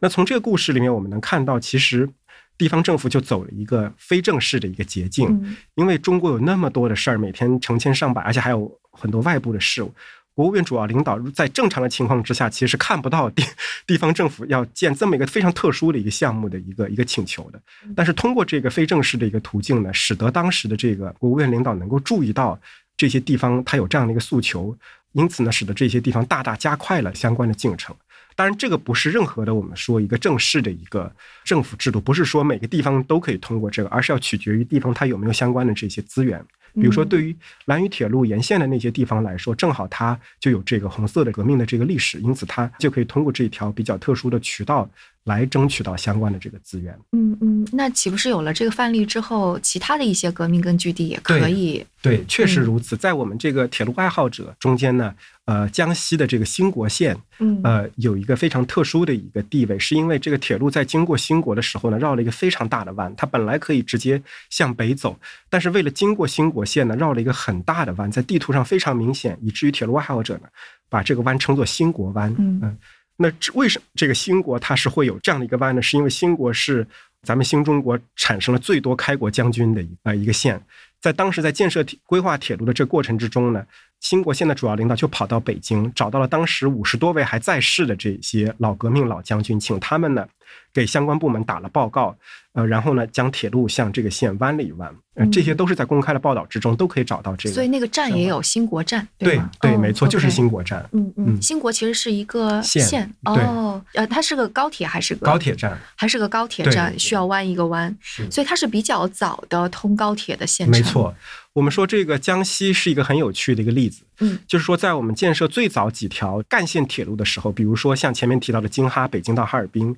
[0.00, 2.08] 那从这个故事里面，我们能看到，其实
[2.56, 9.92] 地方政府就走了一个非正式的一个捷径，因为中国有那么多的事儿，每天成千上百，而且还有很多外部的事务。
[10.38, 13.42] 国务院主要领导在正常的情况之下，其实是看不到地
[13.88, 17.60] 地方政府要建这么一个非常特殊的一个项目的一个一个请求的。
[17.96, 22.56] 但是通过这个非正式的一个途径呢，使得当时的这个国务院领导能够注意到
[22.96, 24.72] 这些地方他有这样的一个诉求，
[25.10, 27.92] 因此呢，使得这些地方大大加快了相关的进程。
[28.36, 36.40] 当然，这个不是任何的我们说一个正式的一个政府制度，不是说每个地方都可以通过这个，而是要取决于地方它有没有相关的这些资源。
[36.80, 37.36] 比如说，对于
[37.66, 44.88] 兰屿铁路沿线的那些地方来说，正好它就有这个红色的革命的这个历史，因此它就可以通过这一条比较特殊的渠道。
[45.28, 46.98] 来争取到相关的这个资源。
[47.12, 51.84] 嗯嗯，那岂不是有了这个范例之后，其他的一些革命根据地也可以？
[52.00, 52.96] 对，确实如此。
[52.96, 55.14] 在我们这个铁路爱好者中间呢，
[55.44, 63.12] 呃，江西的这个兴国县，嗯，呃，有一个非常特殊的一个地位，是因为这个铁路在经过兴国的时候呢，绕了一个非常大的弯。
[63.16, 65.18] 它本来可以直接向北走，
[65.50, 70.48] 但是为了经过兴国县呢，绕了一个很大的弯，在地图上非常明显，以至于铁路爱好者呢，
[70.88, 72.34] 把这个弯称作兴国弯。
[72.38, 72.76] 嗯。
[73.20, 75.82] 那为什么这个兴国它是会有这样的一个弯呢？
[75.82, 76.86] 是因为兴国是
[77.22, 80.62] 咱们新中国产生了最多开国将军的一呃一个县，
[81.00, 83.66] 在当时在建设铁规划铁路的这个过程之中呢，
[83.98, 90.26] 兴国县的主要领导就跑到北京，找到了当时五十多位还在世的这些老革命老将军，请他们呢。
[90.72, 92.16] 给相关部门打了报告，
[92.58, 97.54] 呃，然后呢，将铁路向这个线弯了一弯，呃，这些都是在公开的报道之中都可以找到这个。
[97.54, 100.84] 所以那个站也有兴国站，对对，没错，就是兴国站。
[100.90, 105.78] 嗯嗯，兴国其实是一个线哦，呃，它是个高铁还是个高铁站？
[105.94, 107.96] 还是个高铁站，需要弯一个弯，
[108.28, 110.68] 所以它是比较早的通高铁的县。
[110.68, 111.14] 没错，
[111.52, 119.94] 我们说这个江西是一个很有趣的一个例子，嗯，就是说在我们建设最早几条干线铁路的时候，比如说像前面提到的京哈北京到哈尔滨。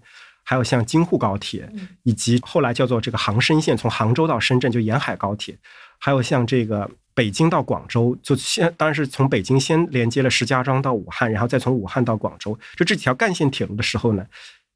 [0.51, 1.71] 还有像京沪高铁，
[2.03, 5.57] 以及后来叫做这个杭深线，从杭州到深圳就沿海高铁，
[5.97, 14.27] 还有像这个北京到广州，就先当然是从北京先连接了石家庄到武汉，然后再从武汉到广州，就这几条干线铁路的时候呢，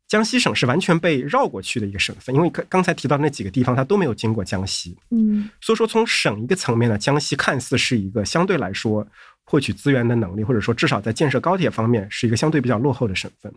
[0.07, 9.05] 江西省是完全被绕过去的一个省份，因为刚刚才提到那几个地方它都没有经过江西，嗯，所以说从省一个层面呢，江西看似是一个相对来说
[9.45, 13.53] 获取资源的能力，或者说至少在建设高铁方面是一个相对比较落后的省份。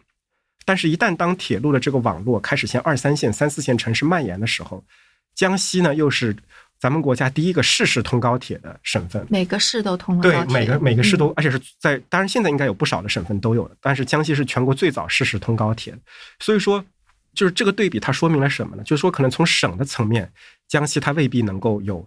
[0.68, 4.84] 但是，一旦当铁路的这个网络开始向二三线、三四线城市蔓延的时候，
[5.34, 6.36] 江西呢又是
[6.78, 9.26] 咱们国家第一个市市通高铁的省份。
[9.30, 15.98] 每个市都通了对，每个每个市都，而且是在当然现在应该有不少的省份都有了，但是江西是全国最早市市通高铁。
[16.40, 16.84] 所以说，
[17.34, 18.84] 就是这个对比，它说明了什么呢？
[18.84, 20.30] 就是说，可能从省的层面，
[20.68, 22.06] 江西它未必能够有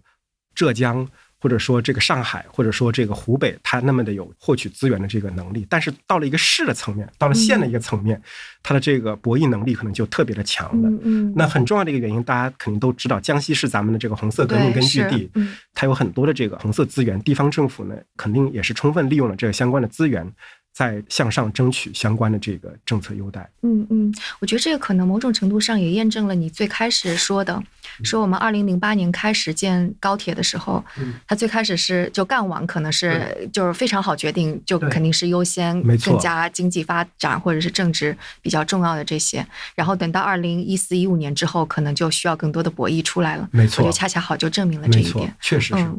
[0.55, 1.09] 浙江。
[1.40, 8.20] 或者说这个上海，或者说这个湖北，它那么的有获取资源的这个能力，但是到了一个市的层面，到了县的一个层面，
[8.62, 10.90] 它的这个博弈能力可能就特别的强了。
[11.03, 15.31] 嗯，那很重要的一个原因，大家肯定都知道，江西是咱们的这个红色革命根据地，
[15.72, 20.31] 它有很多的这个红色资源，地方政府呢肯定也是充分利用了这个相关的资源。
[20.72, 23.48] 在向上争取相关的这个政策优待。
[23.62, 27.62] 嗯嗯，我觉得这个可能某种程度上也验证了你最开始说的，
[28.04, 30.83] 说我们二零零八年开始建高铁的时候，
[31.26, 39.44] 它最开始是就干网可能是就是非常好决定，就肯定是优先更加经济发展或者是政治比较重要的这些。
[39.74, 43.48] 然后等到二零一四一五年之后，可能就需要更多的博弈出来了。
[43.52, 45.90] 没错，我觉得恰恰好就证明了这一点，确实是。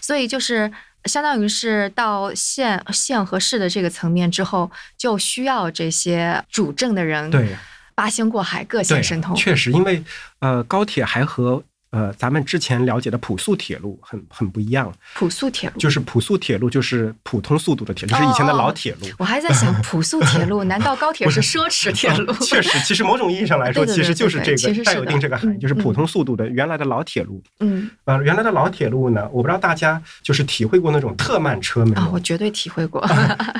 [0.00, 0.70] 所以就是。
[1.04, 7.56] 相当于是到县县和市的这个层面之后，就需要这些主政的人对
[7.94, 9.34] 八仙过海，各显神通。
[9.34, 10.04] 确实，因为
[10.40, 11.62] 呃，高铁还和。
[11.90, 14.92] 呃，咱们之前了解的普速铁路很很不一样。
[15.14, 19.06] 普速铁路就是普速铁路，就是普通速度的铁路，就是以前的老铁路。
[19.18, 22.32] 我还在想， 普速铁路 难道高铁是奢侈铁路？
[22.44, 27.42] 确实，其实某种意义上来说，其实就是这个带有一定这个含义，就是普通速度的原来的老铁路。
[27.60, 32.00] 嗯，呃，原来的老铁路呢，我不知道大家就是体会过那种特慢车没有？
[32.00, 33.06] 啊，我绝对体会过。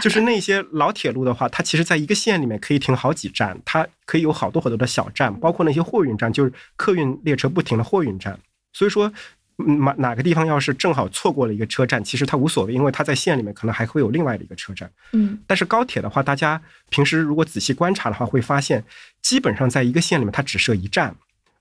[0.03, 8.39] 就是那些老铁路的话，它其实在一个线里面可以停好几站，它可以有好多好多的小站，包括那些货运站，就是客运列车不停的货运站。
[8.73, 9.13] 所以说，
[9.57, 14.89] 哪哪个地方要是正好错过了一个车站，其实它无所谓，因为它在县里面可能还会有另外的一个车站。
[15.13, 18.85] 嗯，但是高铁的话，大家平时如果仔细观察的话，会发现
[19.21, 21.13] 基本上在一个县里面它只设一站，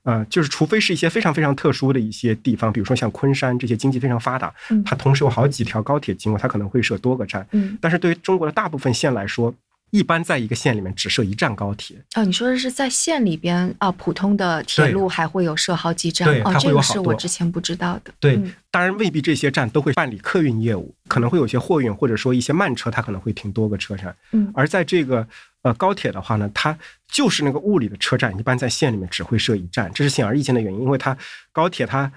[0.04, 7.44] 呃，就是除非是一些非常非常特殊的一些地方，比如说像昆山这些经济非常发达，它同时有好几条高铁经过，它可能会设多个站。
[7.50, 9.52] 嗯，但是对于中国的大部分县来说，
[9.90, 11.96] 一般在一个县里面只设一站高铁。
[12.14, 16.28] 哦，你说的是在县里边啊，普通的铁路还会有设好几站？
[16.28, 18.12] 对，哦，这个是我之前不知道的。
[18.20, 24.14] 对，当然未必这些站都会办理客运业务，可能会有些货运或者说一些慢车，它可能会停多个车站。
[24.32, 25.26] 嗯，而在这个
[25.62, 26.78] 呃高铁的话呢，它
[27.08, 31.16] 就是那个物理的车站，一般在县里面只会设一站，这是显而易见的原因，因为它
[31.50, 32.12] 高铁它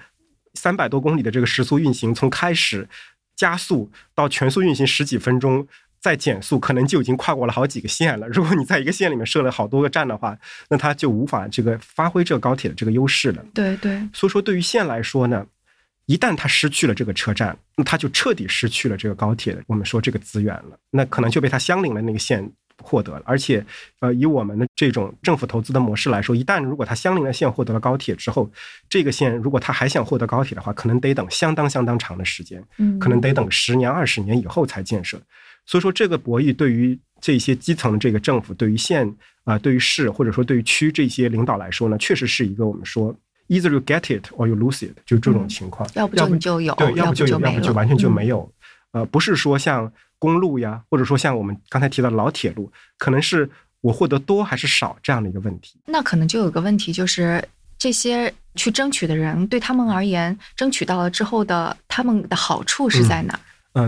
[0.54, 2.86] 三百多公里的这个时速运行，从开始
[3.34, 5.66] 加速到全速运行十几分钟。
[6.02, 8.26] 再减速，可能就已经跨过了好几个县了。
[8.26, 10.36] 如果你在一个县里面设了好多个站的话，
[10.68, 13.44] 那它就无法这个发挥这个高铁的这个优势了。
[13.54, 14.02] 对对。
[14.12, 15.46] 所以说，对于县来说呢，
[16.06, 20.76] 一旦它失去了这个车站，那它就彻底失去了这个高铁的我们说这个资源了。
[20.90, 22.50] 那可能就被它相邻的那个县
[22.82, 23.22] 获得了。
[23.24, 23.64] 而且，
[24.00, 28.50] 呃，以我们的这种政府投资的模式来说，一旦如果它相邻的县获得了高铁之后，
[28.88, 35.22] 这个县如果它还想获得高铁的话，可能得等相当相当长的时间，嗯，可能得等十年、二十年以后才建设。
[35.66, 43.14] 所以说，这个博弈对于这些基层的这个政府，对于县啊，对于市或者说对于区这些领导来说呢，确实是一个我们说
[43.48, 45.88] either you get it or you lose it，就这种情况。
[45.94, 48.50] 要不就你就有，对，要不就有，要不就完全就没有。
[48.90, 53.48] 呃，不是说像公路呀，或者说像我们刚才提到的老铁路，可能是
[53.80, 55.78] 我获得多还是少这样的一个问题。
[55.86, 57.42] 那可能就有个问题，就是
[57.78, 63.34] 这些去争取的人，对他们而言，争取到了之后的他们的好处是在哪？
[63.34, 63.40] 嗯，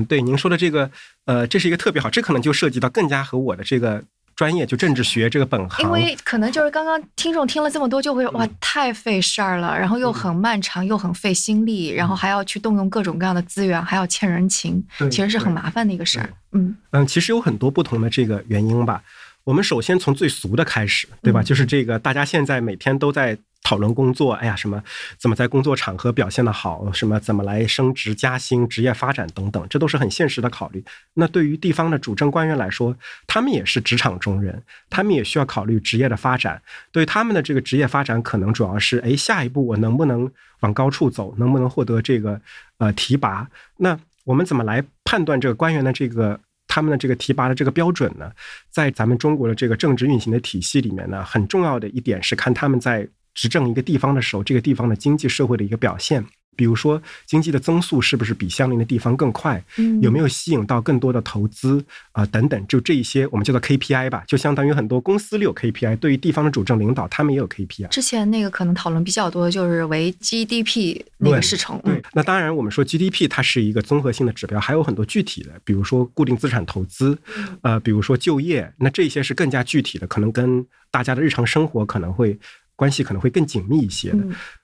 [0.08, 0.90] 对，您说的这个。
[1.26, 4.04] 呃，这是一个特别好，这可能就涉及到更加和我的这个
[4.36, 5.86] 专业，就政治学这个本行。
[5.86, 16.28] 因为可能就是刚刚听众听了这么多，就会哇，太费事儿了，然后又很漫长，又很费心力，然后还要去动用各种各样的资源，还要欠人情，其实是很麻烦的一个事儿。
[16.52, 19.02] 嗯嗯，其实有很多不同的这个原因吧。
[19.44, 21.42] 我们首先从最俗的开始，对吧？
[21.42, 23.38] 就是这个大家现在每天都在。
[23.66, 24.84] 讨论工作，哎呀，什么
[25.16, 30.84] 怎么在工作场合表现的好，什么怎么来升职加薪、职业发展等等，这都是很现实的考虑。
[31.14, 32.94] 那对于地方的主政官员来说，
[33.26, 36.60] 他们也是职场中人，他们也需要考虑职业的发展。
[36.92, 40.30] 对他们的这个职业发展，可能主要是，哎，下一步我能不能
[40.60, 42.38] 往高处走，能不能获得这个
[42.76, 43.48] 呃提拔？
[43.78, 46.38] 那我们怎么来判断这个官员的这个
[46.74, 48.30] 他们的这个提拔的这个标准呢？
[48.70, 53.08] 在咱们中国的这个政治运行的体系里面呢，很重要的一点是看他们在。
[53.36, 56.24] 执政一个地方的时候，这个地方的经济社会的一个表现，
[56.56, 59.62] 比如说经济的增速是不是比相邻的地方更快？
[59.78, 62.24] 嗯，有没有吸引到更多的投资啊？
[62.26, 67.88] 等等，就这一些我们叫做 KPI 吧，就相当于很多公司里有 KPI，对于地方的主政领导，他们也有 KPI。
[67.88, 71.80] 之前那个可能讨论比较多的就是为 GDP 那个市场。
[71.82, 77.18] 对，那当然我们说 GDP 它是一个综合性的指标，还有很多具体的，比如说固定资产投资，
[77.62, 82.38] 呃，比如说就业，那这些是更加具体的，可能跟大家的日常生活可能会。
[82.76, 84.18] 关系可能会更紧密一些的，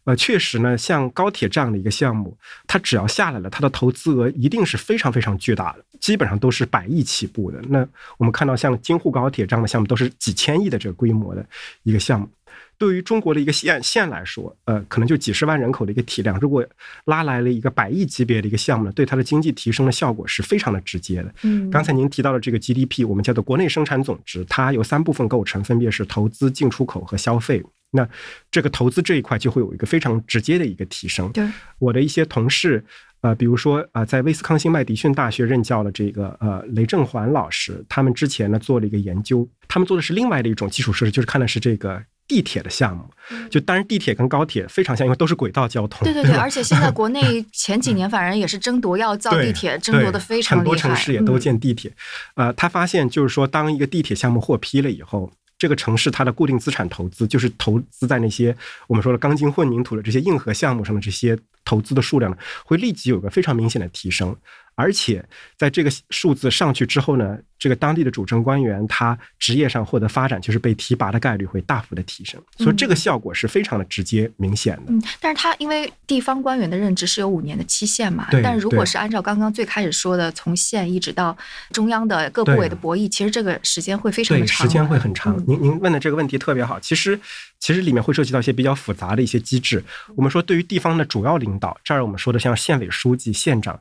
[0.04, 2.36] 呃，确实呢，像高铁这样的一个项目，
[2.66, 7.60] 它只要下来了，它的投资额一定是非常非常巨大的，基本上都是百亿起步的。
[7.68, 7.86] 那
[8.18, 11.46] 我们看到像京沪高铁这样的项目，都是几千亿的这个规模的
[11.84, 12.28] 一个项目。
[12.76, 16.66] 对于中国的一个县县来说，呃，可能就几十万人口的一个体量，如果
[17.04, 21.32] 拉来了一个百亿级别的一个项目呢，对它的经济提升的效果是非常的直接的。
[21.42, 27.62] 嗯，刚才您提到的这个 GDP，我们叫做国内生产总值，它由三部分构成，分别是投资、进出口和消费。
[27.90, 28.08] 那
[28.50, 31.30] 这个投资这一块就会有一个非常直接的一个提升。
[31.32, 31.44] 对，
[31.78, 32.84] 我的一些同事，
[33.20, 42.02] 呃，比如说啊，在威斯康星麦迪逊大学任教的这个呃雷正环老师，他们之前呢做了一个研究，他们做的是另外的一种基础设施，就是看的是这个。
[42.30, 43.10] 地铁的项目，
[43.50, 46.04] 就当然地铁跟高铁非常像，因为都是轨道交通。
[46.04, 50.64] 对对对， 而且现在国内前几年反正也是争夺要造地铁，争夺的非常厉害。
[50.64, 51.92] 很多城市也都建地铁。
[52.36, 58.56] 呃，他发现就是说，当一个地铁项目获批了以后，这个城市它的固定资产投资，就是投资在那些
[58.88, 61.38] 我们说的钢筋混凝土的这些硬核项目上的这些
[61.70, 64.36] 投资的数量呢，会立即有个非常明显的提升。
[64.76, 65.22] 而且
[65.58, 74.84] 在这个数字上去之后呢，这个当地的主政官员他职业上获得发展，就是被提拔的概率会大幅的提升，所以这个效果是非常的直接明显的。
[74.88, 81.36] 嗯，但是他因为地方官员的任职是有五年的期限嘛，但如果是按照刚刚最开始说的，从县一直到
[81.72, 85.36] 中央的各部委的博弈，其实这个时间会非常的长，时间会很长。
[85.46, 87.20] 您您问的这个问题特别好，其实
[87.60, 89.84] 其实里面会涉及到一些比较复杂的一些机制。
[90.16, 93.80] 我们说对于地方的主要领导，这儿我们说的像县委书记、县长。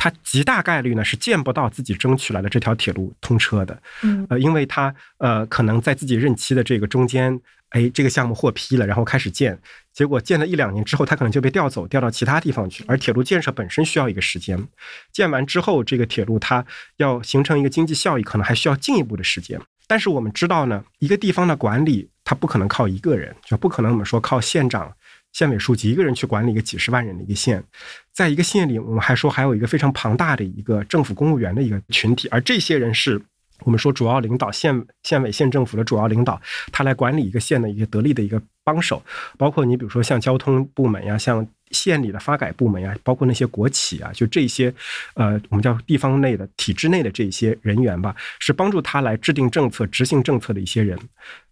[0.00, 9.58] 他极大概率呢是见不到自己争取来的这条铁路通车的，嗯，呃，因为他呃可能在自己任期的这个中间，哎，这个项目获批了，然后开始建，
[9.92, 12.84] 结果建了一两年之后，他可能就被调走，调到其他地方去。
[12.86, 14.68] 而铁路建设本身需要一个时间，
[15.12, 16.64] 建完之后，这个铁路它
[16.98, 19.60] 要形成一个经济效益，可能还需要进一步的时间。
[19.88, 24.92] 但是我们知道呢，一个地方的管理，它不可能靠一个人，就不可能我们说靠县长
[25.32, 27.64] 县委书记一个人去管理一个几十万人的一个县，
[28.12, 33.20] 在一个县里，我们还说还有一个非常庞大的一个政府公务员的一个群体，而这些人是
[33.64, 39.02] 我们说主要领导县县委县政府的主要领导，他来管理一个县的一个得力的一个帮手，
[39.36, 41.46] 包括你比如说像交通部门呀，像。
[41.70, 44.72] 县里的发改部门呀，包括那些国企啊，就这些，
[45.14, 50.98] 呃，我们叫地方内的体制内的这些人员吧，是帮助他来制定政策、执行政策的一些人。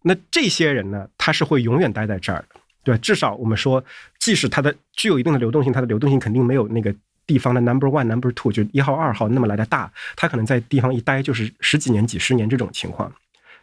[0.03, 3.85] 那这些人呢，他是会永远待在这儿的，对至少我们说，
[4.19, 6.95] 即使他的具有一定的流动性，他的流动性肯定没有那个
[7.27, 9.93] 地方的 number one、number two 就一号、二号那么来的大。
[10.15, 13.13] 他可能在地方一待就是十几年、几十年这种情况，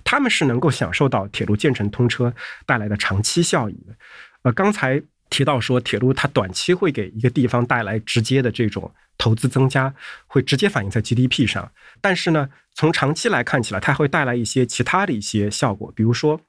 [0.03, 2.33] 他们是能够享受到铁路建成通车
[2.65, 3.95] 带来的长期效益的。
[4.43, 5.01] 呃，刚才。
[5.33, 9.93] 提到说，铁路它短期会给一个地方带来直接的这种投资增加，
[10.27, 11.71] 会直接反映在 GDP 上。
[11.99, 16.39] 但是呢，从长期来看起来，它会带来一些其他的一些效果，比如说。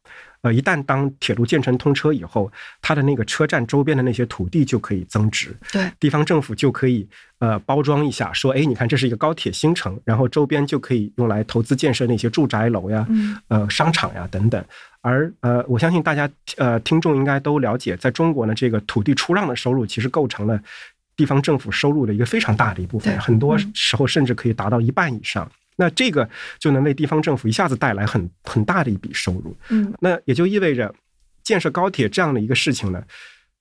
[0.45, 13.09] 呃，一旦当铁路建成通车以后，它的那个车站周边的那些土地就可以增值，对，地方政府就可以呃包装一下，说，哎，你看这是一个高铁新城，然后周边就可以用来投资建设那些住宅楼呀，
[13.49, 14.63] 呃，商场呀等等。
[15.01, 20.61] 而呃，我相信大家呃听众应该都了解，在中国呢，这个土地出让的收入其实构成了
[21.17, 25.51] 地方政府收入的一个非常大的一部分，很多时候甚至可以达到一半以上。
[25.77, 29.57] 那这个就能为地方政府一下子带来很很大的一笔收入。
[29.69, 30.95] 嗯，那也就意味着
[31.43, 33.03] 建设高铁这样的一个事情呢，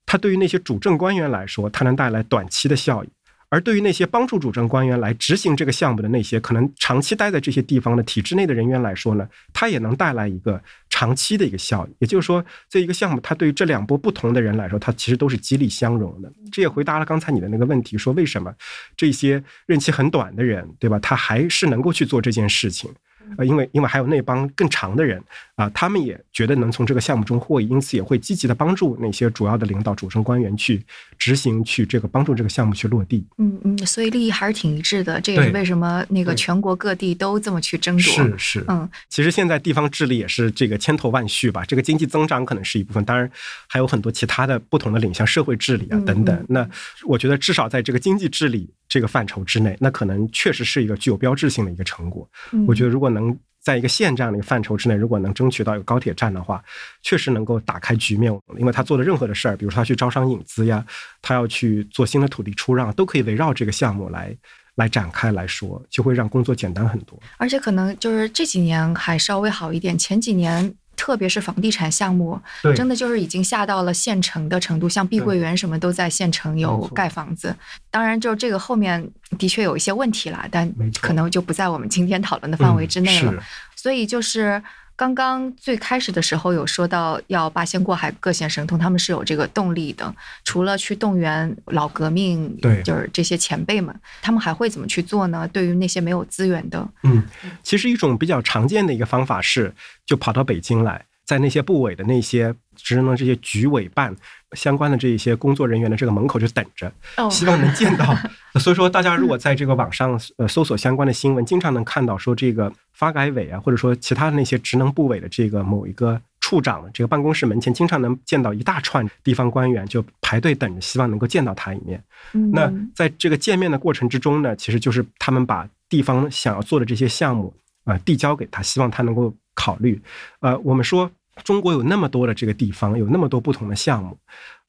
[0.05, 3.09] 它对于那些主政官员来说，它能带来短期的效益。
[3.53, 11.95] 而对于那些帮助主政官员来执行这个项目的那些可能长期待在这些地方的体制内的人员来说呢，它也能带来一个长期的一个效益。
[11.99, 16.33] 也就是说，这一个项目它对于这两波不同的人来说，它其实都是激励相融的。
[16.51, 18.51] 这也回答了刚才你的那个问题，说为什么
[18.97, 20.97] 这些任期很短的人，对吧？
[20.97, 22.89] 他还是能够去做这件事情。
[23.37, 25.21] 呃，因为因为还有那帮更长的人
[25.55, 30.83] 啊，他们也觉得能从这个项目中获益，因此也会积极的帮助那些主要的领导、主政官员去
[31.17, 33.25] 执行，去这个帮助这个项目去落地。
[33.37, 38.03] 嗯嗯，所以利益还是挺一致的，这也是为什么那个全国各地都这么去争夺。
[38.03, 43.29] 是是，嗯，其实现在地方治理也是这个千头万绪吧，这个经济增长可能是一部分，当然
[43.67, 46.45] 还有很多其他的不同的领像社会治理啊等等。
[46.49, 46.67] 那
[47.05, 52.27] 我觉得至少在这个经济治理这个范畴之内，那可能确实是一个具有标志性的一个成果。
[52.67, 56.61] 我觉得如果能在一个县这样的一个范畴之内，如果能争取到有高铁站的话，
[57.01, 58.37] 确实能够打开局面。
[58.57, 60.85] 因为他做的任何的事儿，比如说他去招商引资呀，
[61.21, 64.35] 他要去做新的土地出让，都可以围绕这个项目来
[64.75, 67.17] 来展开来说，就会让工作简单很多。
[67.37, 70.75] 而且可能就是这几年还稍微好一点，前几年。
[70.95, 72.39] 特别是房地产项目，
[72.75, 77.55] 真的就是已经下到了县城的程度，像碧桂园什么都在县城有盖房子。
[77.91, 80.71] 当然，就这个后面的确有一些问题了，但
[81.01, 83.33] 可能就不在我们今天讨论的范围之内了。
[83.75, 84.61] 所以就是。
[84.95, 90.13] 刚刚最开始的时候有说到要八仙过海，各显神通，他们是有这个动力的。
[90.43, 95.47] 除了去动员老革命，对，就是这些前辈们，他们还会怎么去做呢？
[95.47, 97.23] 对于那些没有资源的，嗯，
[97.63, 99.73] 其实一种比较常见的一个方法是，
[100.05, 101.05] 就跑到北京来。
[101.25, 104.15] 在那些部委的那些职能这些局委办
[104.53, 106.91] 相关的这一些工作人员的这个门口就等着，
[107.29, 108.15] 希望能见到。
[108.59, 122.03] 所以说，大家如果在这个网上呃搜索相关的新闻，经常能看到说这个发改委啊，或者说其他的那些职能部委的这个某一个处长的这个办公室门前，经常能见到一大串地方官员就排队等着，希望能够见到他一面。
[122.51, 127.51] 那在这个见面的过程之中呢，其实就是他们把地方想要做的这些项目
[127.85, 129.99] 啊递交给他，希望他能够考虑。
[130.41, 131.09] 呃，我们说。
[131.43, 134.17] 中国有那么多的这个地方，有那么多不同的项目。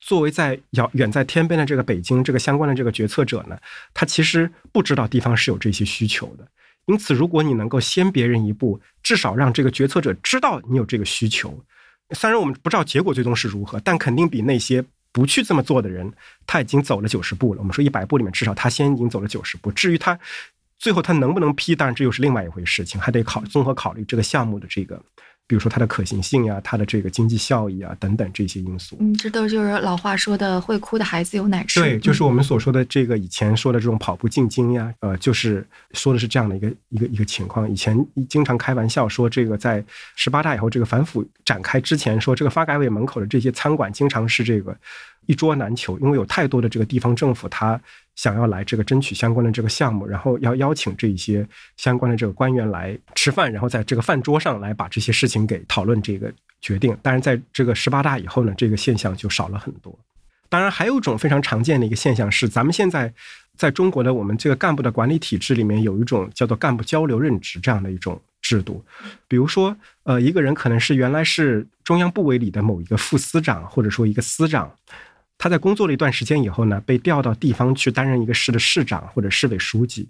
[0.00, 3.58] 作为在遥远在天边的这个北京，这个相关的这个决策者呢，
[3.92, 6.46] 他其实不知道地方是有这些需求的。
[6.86, 11.64] 因此，如果你能够先别人一步，至少让这个决策者知道你有这个需求。
[12.10, 16.12] 虽然我们不知道结果最终是如何，但肯定比那些不去这么做的人，
[16.46, 17.60] 他已经走了九十步了。
[17.60, 19.72] 我们说一百步里面，至少他先已经走了九十步。
[19.72, 20.18] 至于他
[20.78, 25.02] 最后他能不能批，当然这又是另外一回事情，还得考综合考虑这个项目的这个。
[25.46, 28.96] 比如说它的可行性呀，它的这个经济效益啊等等这些因素。
[29.00, 31.80] 嗯，这都就是老话说的“会哭的孩子有奶吃”。
[31.82, 37.70] 对，就是我们所说的这个以前说的这种跑步进京呀，呃，就是说的是这样的一个一个一个情况。
[37.70, 37.94] 以前
[38.28, 39.84] 经常开玩笑说，这个在
[40.16, 44.74] 十八大以后，这个反腐展开之前，说这个发改委门口的这些餐馆经常是这个
[45.26, 47.80] 一桌难求，因为有太多的这个地方政府它。
[48.16, 51.46] 想要来这个争取相关的这个项目，然后要邀请这一些
[51.76, 56.96] 相关的这个官员来吃饭，然后在这个饭桌上来把这些事情给讨论这个决定。
[57.02, 59.98] 当然，在这个十八大以后呢，这个现象就少了很多。
[60.48, 63.12] 当然，还有一种非常常见的一个现象是，咱们现在
[63.56, 68.84] 在中国的我们这个干部的管理体制里面，有一种叫做干部交流任职这样的一种制度。
[69.26, 74.72] 比如说，呃，一个人可能是原来是中央部委里的某一个副司长，或者说一个司长。
[75.36, 80.08] 他在工作了一段时间以后呢，被调到地方去担任一个市的市长或者市委书记。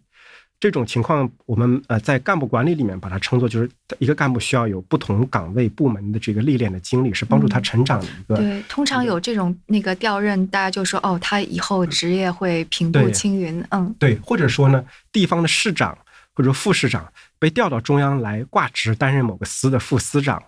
[0.61, 3.69] 这种情况，我们呃在干部管理里面把它称作就是
[3.99, 8.37] 一个干部需要有不同岗位部门的这个历练的经历，是帮助他成长的一个。
[8.37, 13.63] 对，通常有这种那个调任，大家就说哦，他以后职业会平步青云。
[13.71, 15.99] 嗯，对，或者说呢，地方的市长
[16.33, 20.43] 或者副市长被调到中央来挂职，担任某个司的副司长。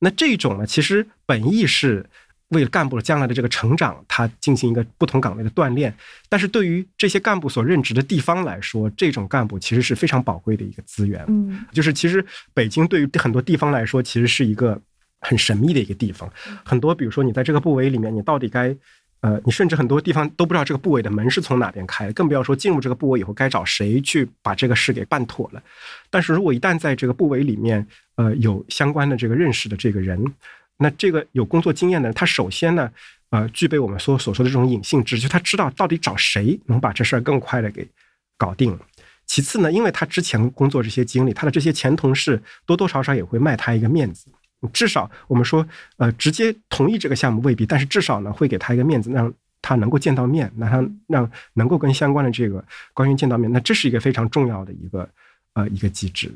[0.00, 2.04] 那这种呢，其实本意是。
[2.52, 5.92] 为了干部将来的这个成长，他进行一个不同岗位的锻炼。
[6.28, 11.24] 但是对于这些干部所任职的地方来说，这种干部其实是非常宝贵的一个资源。
[11.28, 14.78] 嗯，就是其实北京对于很多地方来说，其实是一个
[15.20, 16.30] 很神秘的一个地方。
[16.62, 18.76] 很多，比如说你在这个部委里面，你到底该，
[19.22, 25.62] 呃，你甚至很多地方都不知道这个部委的门是从哪边开，更不要说进入这个部委以后该找谁去把这个事给办妥了。
[26.10, 27.86] 但是如果一旦在这个部委里面，
[28.16, 30.22] 呃，有相关的这个认识的这个人。
[30.78, 32.90] 那这个有工作经验的人，他首先呢，
[33.30, 37.88] 呃，具备我们所所说的这种隐性知识，他知道到底找谁能把这事儿更快的给
[38.36, 38.78] 搞定。
[39.26, 44.26] 其次呢，因为他之前工作这些经历，他的这些前同事多多少少也会卖他一个面子。
[44.72, 45.66] 至少我们说，
[45.96, 53.50] 呃，直接同意这个项目未必，但是至少呢，会给他一个面子，让他能够见到面，让他让能够跟相关的这个官员见到面。
[53.52, 55.08] 那这是一个非常重要的一个
[55.54, 56.32] 呃一个机制。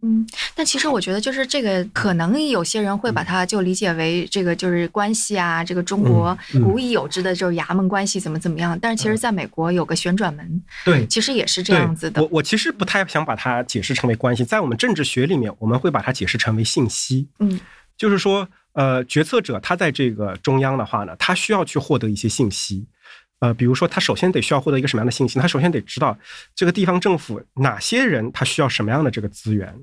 [0.00, 0.24] 嗯，
[0.54, 8.78] 但其实我觉得，就是这个可能有些人会把它就理解为这个就是关系啊，这个中国古已有之的就是衙门关系怎么怎么样。
[8.80, 12.22] 但是其实在美国有个旋转门，对，其实也是这样子的。
[12.22, 17.28] 我我其实不太想把它解释成为关系，在我们政治学里面，我们会把它解释成为信息。
[17.40, 17.58] 嗯，
[17.96, 22.86] 就是说，呃，决策者他在这个中央的话呢，他需要去获得一些信息。
[23.40, 25.38] 呃，比如说他首先得需要获得一个什么样的信息？
[25.38, 26.18] 他首先得知道
[26.54, 29.74] 这个地方政府哪些人他需要什么样的这个资源。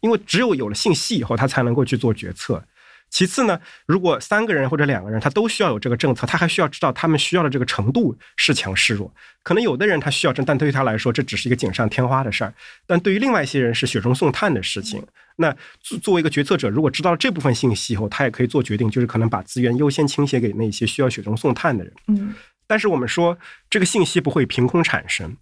[0.00, 2.64] 因为只有有了信息以后，他才能够去做决策。
[3.10, 9.12] 其次呢，如果三个人或者两个人他都需要有这个政策，他还需要知道他们需要的这个程度是强是弱。
[9.42, 12.50] 可能有的人他需要这，但对于他来说这只是一个锦上添花的事儿；
[12.86, 15.04] 但对于另外一些人是雪中送炭的事情。
[15.36, 15.54] 那
[16.02, 21.92] 作为一个决策者，如果知道了这部分信息以后，他也可以做决定，就是可能把资源优先倾斜给那些需要雪中送炭的人。
[22.08, 22.32] 嗯，
[22.70, 23.36] 但是我们说
[23.68, 25.36] 这个信息不会凭空产生。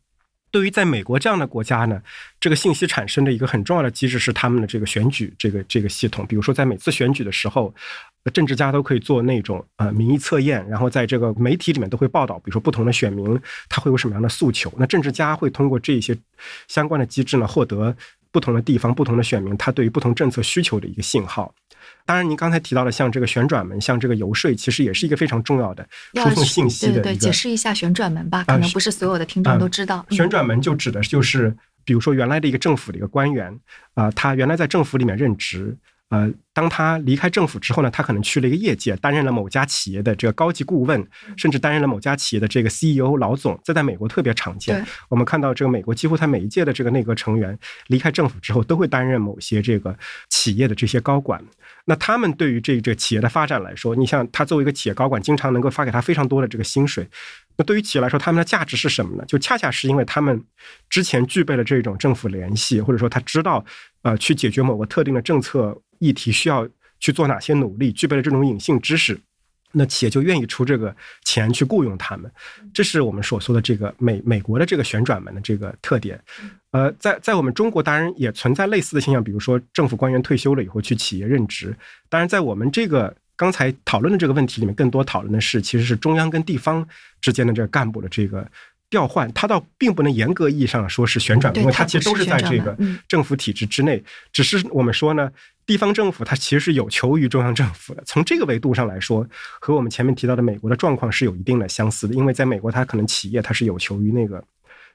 [0.51, 2.01] 对于在美国这样的国家呢，
[2.41, 6.27] 这个信息产生的一个很重要的机制是他们的这个选举这个这个系统。
[6.27, 7.75] 比如说，在每次选举的时候，
[8.33, 14.73] 政治家都可以做那种呃民意测验，然后在这个媒体里面都会报道，比如说不同的选民他会有什么样的诉求。
[14.79, 16.17] 那政治家会通过这些
[16.67, 17.95] 相关的机制呢，获得
[18.31, 21.55] 不同的地方不同的选民他对于不同政策需求的一个信号。
[22.09, 26.95] 当然，您刚才提到的像这个旋转门，像这个游说，其实也是一个非常重要的输送信息的。
[26.95, 30.07] 对对，解释一下旋转门吧，可能不是所有的听众都知道。
[30.09, 31.55] 旋转门就指的就是，
[31.85, 33.55] 比如说原来的一个政府的一个官员，
[33.93, 35.77] 啊，他原来在政府里面任职。
[36.11, 41.07] 呃，当他离开政府之后呢，他可能去了一个业界，担任了某家企业的这个高级顾问，
[41.37, 44.83] 甚至担任了某家企业的这个 CEO 老总，这在美国特别常见。
[45.11, 49.95] 我们看到这个美国几乎他每一届的这个内阁成员离开政府之后，都会担任某些这个
[50.31, 51.45] 企业的这些高管。
[51.85, 57.07] 那他们对于这这企业的发展来说，你像他作为一个企业高管，经常能够发给他非常多的这个薪水。
[57.57, 59.25] 那对于企业来说，他们的价值是什么呢？
[59.27, 60.43] 就恰恰是因为他们
[60.89, 63.65] 之前具备了这种政府联系，或者说他知道，
[64.03, 66.69] 呃，去解决某个特定的政策议题需要
[67.01, 69.19] 去做哪些努力，具备了这种隐性知识，
[69.73, 70.95] 那企业就愿意出这个
[71.25, 72.31] 钱去雇佣他们。
[72.73, 76.21] 这是我们所说的这个美美国的这个旋转门的这个特点。
[76.71, 81.77] 呃，在在我们中国当然也存在类似的现象，比如说政府官员退休了以后去企业任职。
[82.09, 83.15] 当然，在我们这个。
[83.39, 86.85] 刚才讨论的这个问题里面，更多讨论的是，其实是中央跟地方
[87.21, 88.45] 之间的这个干部的这个
[88.91, 92.77] 调换，它倒并不能严格意义上说是旋转，因为它其实都是在这个
[93.07, 94.03] 政府体制之内。
[94.33, 95.31] 只是我们说呢，
[95.67, 98.03] 地方政府它其实是有求于中央政府的。
[98.07, 99.27] 从这个维度上来说，
[99.61, 104.43] 和我们前面提到的美国的状况是有一定的相似的，因为在美国，它可能企业它是有求于那个。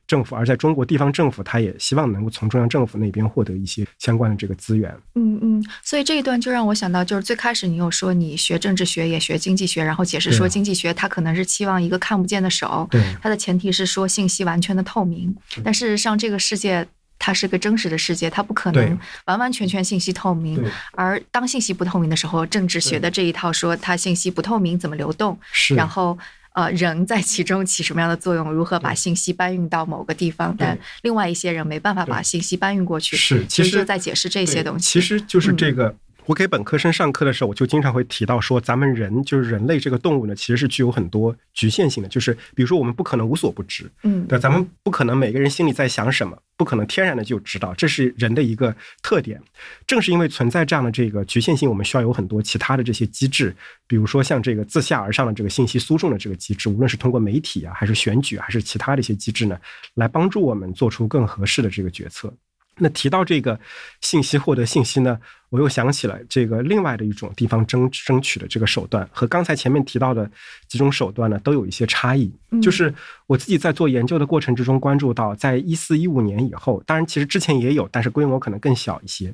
[0.06, 4.93] 政府，而在中国地方政府，他也希望能够从中央政府那边获得一些相关的这个资源。
[5.16, 15.34] 嗯嗯，所以这一段就让我想到，就是最开始你有说你学政治学也学经济学，然后解释说经济学它可能是期望一个看不见的手，对，它的前提是说信息完全的透明。
[15.64, 16.86] 但事实上，这个世界
[17.18, 20.62] 它是个真实的世界，它不可能完完全全信息透明。
[20.91, 26.18] 而当信息不透明的时候，政治学的这一套说它信息不透明怎么流动，是，然后。
[26.54, 28.51] 呃，人在其中起什么样的作用？
[28.51, 30.56] 如何把信息搬运到某个地方？
[30.58, 33.18] 但另外一些人没办法把信息搬运过去。
[33.18, 34.88] 是，其实就在解释这些东西。
[34.88, 35.95] 其实就是这个，
[36.26, 42.09] 我给本科生上课的时候，我就经常会提到说，咱们人就是人类这个动物呢，其实是具有很多局限性的。
[42.09, 49.41] 就是比如说，我们不可能无所不知，嗯，对，咱们不可能每个人心里在想什么，不可能天然的就知道，这是人的一个特点。
[49.86, 53.53] 正是因为存在这样的这个局限性，我们需要有很多其他的这些机制，
[53.86, 59.57] 比如说像这个自下而上的这个信息输送的这个机制，无论是通过媒体啊，还是选举，还是其他的一些机制呢，
[59.95, 62.34] 来帮助我们做出更合适的这个决策。
[62.78, 63.59] 那提到这个
[64.01, 65.19] 信息获得信息呢，
[65.49, 70.30] 我又想起了这个另外的一种地方争争取的这个手段，和刚才前面提到的
[70.67, 72.34] 几种手段呢，都有一些差异。
[72.61, 72.93] 就是
[73.28, 79.34] 我自己在做研究的过程之中，关注到，在一四一五年以后，当然其实之前也有，但是规模可能更小一些。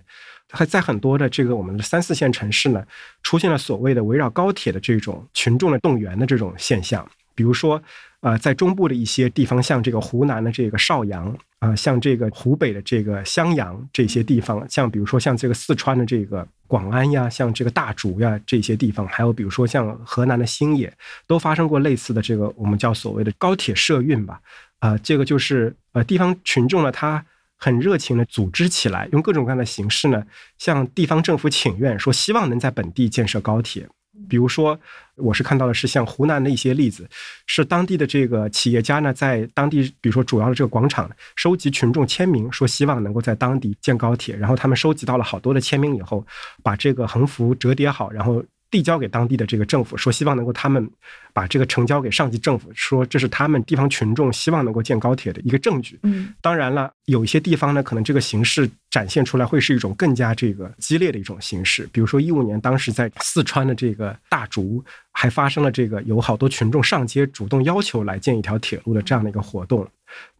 [0.52, 2.84] 还在很多的这个我们的三四线城市呢，
[3.22, 7.08] 出现了所谓的围绕高铁的这种群众的动员的这种现象，
[7.40, 7.82] 比如说。
[8.22, 20.92] 呃，在中部的一些地方，像这个湖南的这个邵阳啊，像这个湖北的这个襄阳这些地方，像比如说像这个四川的这个广安呀，像这个大竹呀这些地方，还有比如说像河南的新野，
[21.28, 24.42] 都发生过类似的这个我们叫所谓的高铁社运吧。
[24.80, 27.26] 啊，这个就是呃地方群众呢，他
[27.56, 30.22] 很热情的组织起来，用各种各样的形式呢，
[30.58, 33.88] 向地方政府请愿，说希望能在本地建设高铁。
[34.28, 34.78] 比如说，
[35.16, 37.08] 我是看到的是像湖南的一些例子，
[37.46, 44.36] 是当地的这个企业家呢，在当地，比如说主要的这个广场，收集群众签名，说希望能够在当地建高铁。
[44.36, 46.26] 然后他们收集到了好多的签名以后，
[46.64, 48.44] 把这个横幅折叠好，然后。
[48.72, 50.88] 递交给当地的这个政府，说希望能够他们
[51.34, 56.00] 把这个呈交给上级政府，说这是他们地方群众希望能够建高铁的一个证据。
[56.04, 61.90] 嗯，当然了，有一些地方呢，可能这个形式展现出来会是一种更加这个激烈的一种形式。
[61.92, 69.88] 比如说一五年，当时在四川的这个大竹，还发生了这个有好多群众上街主动要求来建一条铁路的这样的一个活动。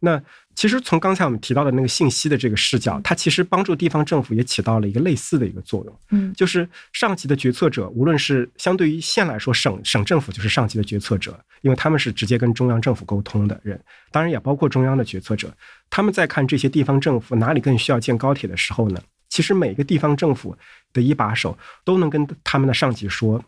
[0.00, 0.20] 那
[0.60, 6.00] 其实从刚才我们提到的那个信息的这个视角，它其实帮助地方政府也起到了一个类似的一个作用。
[6.10, 13.80] 嗯，就是上级的决策者，无论是相对于县来说，省省政府就是上级的决策者，因为他们是直接跟中央政府沟通的人，
[14.10, 15.50] 当然也包括中央的决策者。
[15.88, 19.00] 他们在看这些地方政府哪里更需要建高铁的时候呢，
[19.30, 20.54] 其实每个地方政府
[20.92, 23.42] 的一把手都能跟他们的上级说：“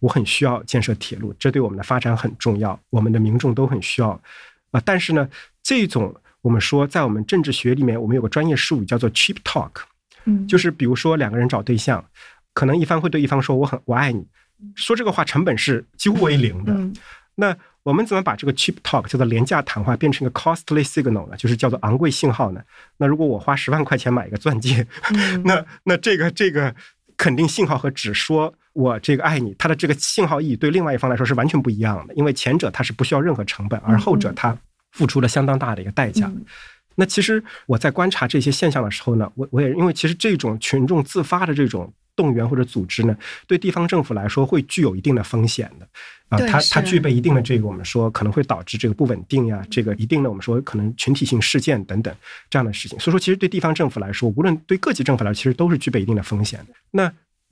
[0.00, 4.20] 我很需要建设铁路，这对我们的发展很重要，我们的民众都很需要。”
[4.72, 5.28] 啊，但是呢，
[5.62, 6.12] 这种
[6.42, 9.70] 我们说，在我们政治学里面，我们有个专业术语叫做 cheap talk，
[10.24, 12.04] 嗯，就是比如说两个人找对象，
[12.54, 14.26] 可能一方会对一方说我很我爱你，
[14.74, 16.74] 说这个话成本是几乎为零的。
[17.36, 21.36] 那我们怎么把这个 cheap talk 叫做廉价谈话变成一个 costly signal 呢？
[21.36, 22.62] 就是叫做昂贵信号呢？
[22.98, 24.86] 那如果我花十万块钱买一个钻戒，
[25.44, 26.74] 那那这个这个
[27.16, 34.56] 肯定信号和只说我这个爱你，它的这个信号意义对另外一方来说是完全不一样的，因为前者它是不需要任何成本，而后者它。
[34.92, 36.30] 付出了相当大的一个代价。
[36.96, 43.16] 那其实我在观察这些现象的时候呢，我我也因为其实这种群众自发的这种动员或者组织呢，
[43.46, 45.88] 对地方政府来说会具有一定的风险的
[46.28, 52.14] 啊，它它具备一定的这个我们说可能会导致这个不稳定呀，这个一定的我们说可能群体性事件等等
[52.50, 52.98] 这样的事情。
[53.00, 56.74] 所以说，其实对地方政府来说，无论对各级政府来说，其实都是具备一定的风险的。
[56.90, 57.10] 那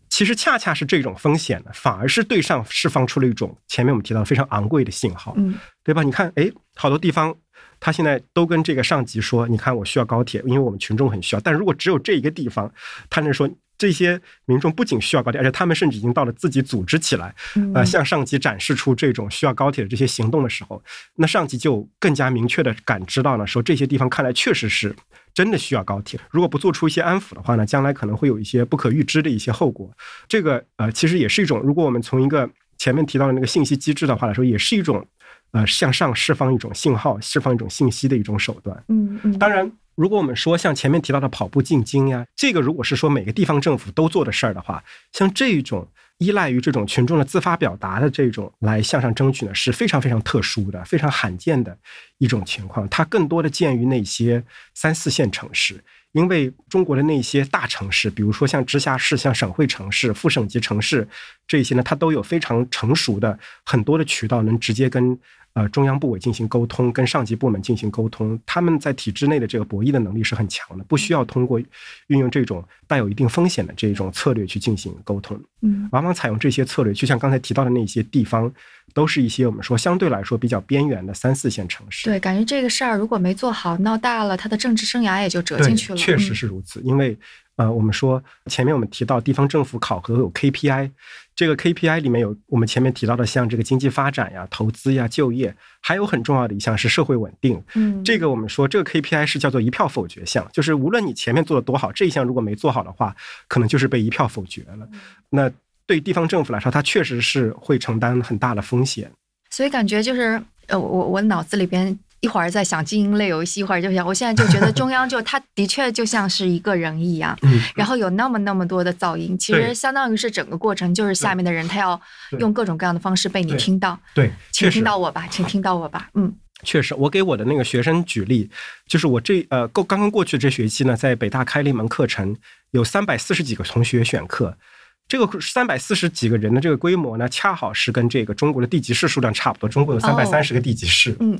[0.08, 5.54] 其实恰恰是这种风险呢，反而是对上释放出了一种前面我们提到非常昂贵的信号，嗯，
[5.84, 6.02] 对吧？
[6.02, 7.34] 你看，哎，好多地方。
[7.80, 11.40] 他现在都跟这个上级说：“你看，我需要高铁，因为我们群众很需要。
[11.40, 12.68] 但如果只有这一个地方，
[13.08, 17.32] 他能说这些民众不仅需要高铁，而且他们甚至已经到了自己组织起来，
[17.76, 20.82] 呃，向上级展示出这种需要高铁的这些行动的时候，
[21.14, 24.92] 那上级就更加明确的感知到了，说这些地方看来确实是
[25.38, 26.18] 真的需要高铁。
[26.30, 29.88] 如果不做出一些安抚的话呢，将来可能会有一些不可预知的一些后果。
[30.26, 35.06] 这个呃，其实也是一种，如果我们从一个前面提到的那个信息机制的话来说，也是一种。”
[35.52, 38.84] 呃，向上释放一种信号，释放一种信息的一种手段。
[38.88, 39.38] 嗯嗯。
[39.38, 45.88] 当然，如果我们说像前面提到的跑步进京呀，这个如果是说每个地方政府都做的事儿的话，像这种
[46.18, 51.76] 依赖于这种群众的自发表达的这种来向上争取呢，是非常非常特殊的、非常罕见的
[52.18, 52.88] 一种情况。
[52.88, 54.42] 它更多的见于那些
[54.74, 55.82] 三四线城市。
[56.12, 61.06] 因为中国的那些大城市，比如说像直辖市、像省会城市、副省级城市
[61.46, 65.18] 这些呢，它都有非常成熟的很多的渠道，能直接跟。
[65.58, 71.58] 呃，中央部委进行沟通，跟上级部门进行沟通，他们在体制内的这个博弈的能力是很强的，不需要通过
[72.06, 75.36] 运用这种带有一定风险的这种策略去进行沟通。
[75.62, 78.48] 嗯，往往采用这些策略，就像刚才提到的那些地方，
[78.94, 82.04] 都是一些我们说相对来说比较边缘的三四线城市。
[82.04, 85.98] 对，感觉这个事儿如果没做好，闹大了，他的政治生涯也就折进去了。
[85.98, 87.18] 确实是如此，因为
[87.56, 90.92] 呃，我们说前面我们提到地方政府考核有 KPI。
[91.38, 97.62] 这个 KPI 里面有我们前面提到的，像这个经济发展呀、投资呀、就业，还有很重要的一项是社会稳定。
[97.76, 103.14] 嗯，这个我们说这个 KPI 是叫做一票否决项，就是无论你前面做的多好，这一项如果没做好的话，
[103.46, 104.88] 可能就是被一票否决了。
[105.30, 105.48] 那
[105.86, 109.08] 对地方政府来说，它确实是会承担很大的风险。
[109.48, 111.96] 所以感觉就是呃，我我脑子里边。
[112.20, 117.38] 一会儿在想经营类游戏，一会儿就想，我现在就觉得中央就它的确就像是一个人一样，
[117.76, 122.00] 然后有那么那么多的噪音，其实相当于是整个过程就是下面的人他要
[122.40, 123.98] 用各种各样的方式被你听到。
[124.14, 126.08] 对，请听到我吧，请听到我吧。
[126.14, 128.50] 嗯，确实，我给我的那个学生举例，
[128.88, 132.36] 就是我这呃过刚刚过去这学期呢，在北大开了一门课程，
[132.72, 134.58] 有三百四十几个同学选课，
[135.06, 141.16] 这个三百四十几个人的这个规模呢，恰好是跟这个中国的地级市数量差不多，中国有三百三十个地级市。
[141.20, 141.38] 嗯。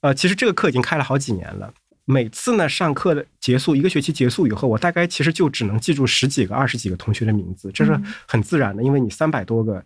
[0.00, 1.72] 呃，其实这个课已经开了好几年了。
[2.06, 7.96] 每次呢，上课的结束，一个学期结束以后，我大概其实就只能记住十几个、二十几个同学的名字，这是
[8.26, 9.84] 很自然的，因为你三百多个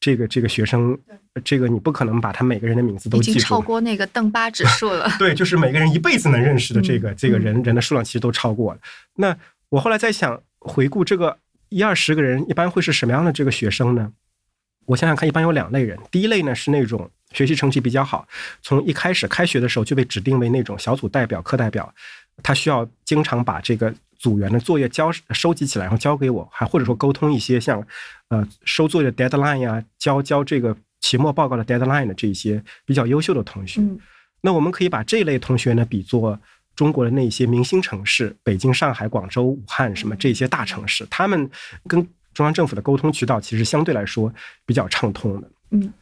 [0.00, 0.96] 这个这个学生，
[1.44, 3.30] 这个你不可能把他每个人的名字都记住。
[3.32, 5.06] 已经超过那个邓巴指数了。
[5.18, 8.80] 对，就是每个人一辈子能认识的这个这个人人的数量，其实都超过了。
[9.16, 9.36] 那
[9.68, 11.36] 我后来在想，回顾这个
[11.68, 14.12] 一二十个人，一般会是什么样的这个学生呢？
[14.86, 15.98] 我想想看，一般有两类人。
[16.10, 17.10] 第一类呢是那种。
[17.36, 18.26] 学习成绩比较好，
[18.62, 21.94] 从一开始开学的时候就被指定为那种小组代表、课代表，
[22.42, 27.86] 他需要经常把这个组员的作业交收集起来，然后交给我，还或者说沟通一些像，
[28.28, 33.82] 呃，收作业的 deadline 呀，交交这个期末报告的 deadline 的这些比较优秀的同学。
[34.40, 36.40] 那我们可以把这类同学呢比作
[36.74, 41.50] 中国的那些明星城市，北京、上海、广州、武汉什么这些大城市，他们
[41.86, 42.00] 跟
[42.32, 44.32] 中央政府的沟通渠道其实相对来说
[44.64, 45.50] 比较畅通的。
[45.72, 45.92] 嗯。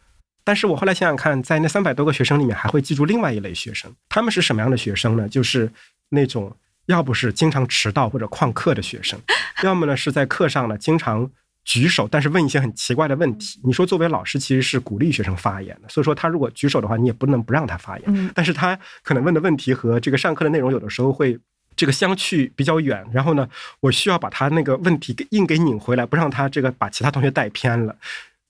[0.44, 3.90] 但是我后来想想看，在那三百多个学生里面，还会记住另外一类学生。
[4.08, 5.28] 他们是什么样的学生呢？
[5.28, 5.72] 就是
[6.10, 6.54] 那种
[6.86, 9.18] 要不是经常迟到或者旷课的学生，
[9.62, 11.30] 要么呢是在课上呢经常
[11.64, 13.58] 举手，但是问一些很奇怪的问题。
[13.64, 18.30] 你说作为老师其实是鼓励学生发言的，所以说他如果举手的话，你也不能不让他发言。
[18.34, 21.38] 但是他可能问的问题和这个上课的内容有的时候会
[21.74, 23.48] 这个相去比较远，然后呢，
[23.80, 27.96] 我需要把他那个问题硬给拧回来，不让他这个把其他同学带偏了。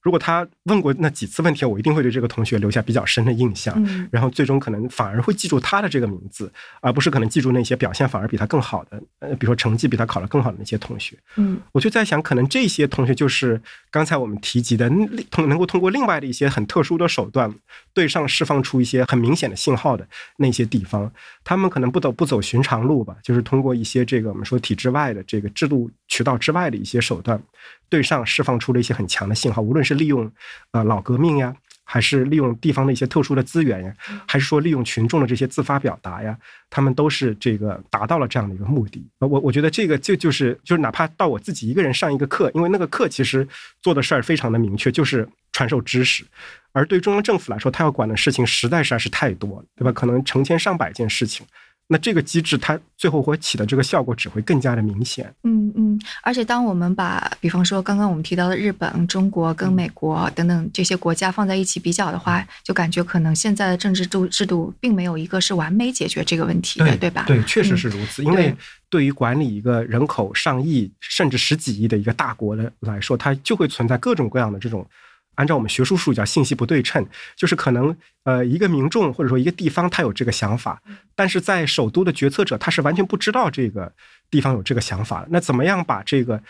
[0.04, 3.74] 如果他问过那几次问题，我一定会对这个同学留下比较深的印象，
[4.12, 6.52] 然后最终可能反而会记住他的这个名字，
[6.82, 11.16] 而不是可能记住那些表现反而比他更好的，呃，比如说成绩比他考得更好的那些同学。
[11.36, 13.58] 嗯，我就在想，可能这些同学就是
[13.90, 14.90] 刚才我们提及的，
[15.30, 17.50] 通能够通过另外的一些很特殊的手段
[17.94, 21.10] 对上释放出一些很明显的信号的那些地方，
[21.42, 27.42] 他们可能不走不走寻常路吧，就是通过一些这个我们说体制外的这个制度渠道之外的一些手段。
[27.88, 30.30] 对上释放出了一些很强的信号，无论是利用
[30.72, 31.54] 呃老革命呀，
[31.84, 33.94] 还是利用地方的一些特殊的资源呀，
[34.26, 36.36] 还是说利用群众的这些自发表达呀，
[36.70, 39.06] 他们都是这个达到了这样的一个目的。
[39.18, 43.46] 我我觉得这个就就是就是哪怕到我自己一个人上一个课，因为那个课其实
[43.82, 46.24] 做的事儿非常的明确，就是传授知识。
[46.72, 49.92] 而对中央政府来说，他要管的事情实在是太多了，对吧？
[49.92, 51.46] 可能成千上百件事情。
[51.86, 55.32] 那这个机制，它最后会起的这个效果只会更加的明显。
[55.42, 67.24] 嗯嗯，而且当我们把，比方说刚刚我们提到的日本、中国跟美国等等这些国家放在一起比较的话，就感觉可能现在的政治制制度并没有一个是完美解决这个问题的，对吧？
[67.26, 68.24] 对，确实是如此。
[68.24, 68.56] 因为
[68.88, 74.86] 对于管理一个人口上亿甚至十几亿的一个大国的来说，它就会存在各种各样的这种。
[75.34, 77.04] 按照我们学术术语叫信息不对称，
[77.36, 80.82] 就是可能呃一个民众或者说一个地方他有这个想法，
[81.14, 83.92] 但是在首都的决策者他是完全不知道这个
[84.30, 85.26] 地方有这个想法。
[85.30, 86.40] 那怎么样把这个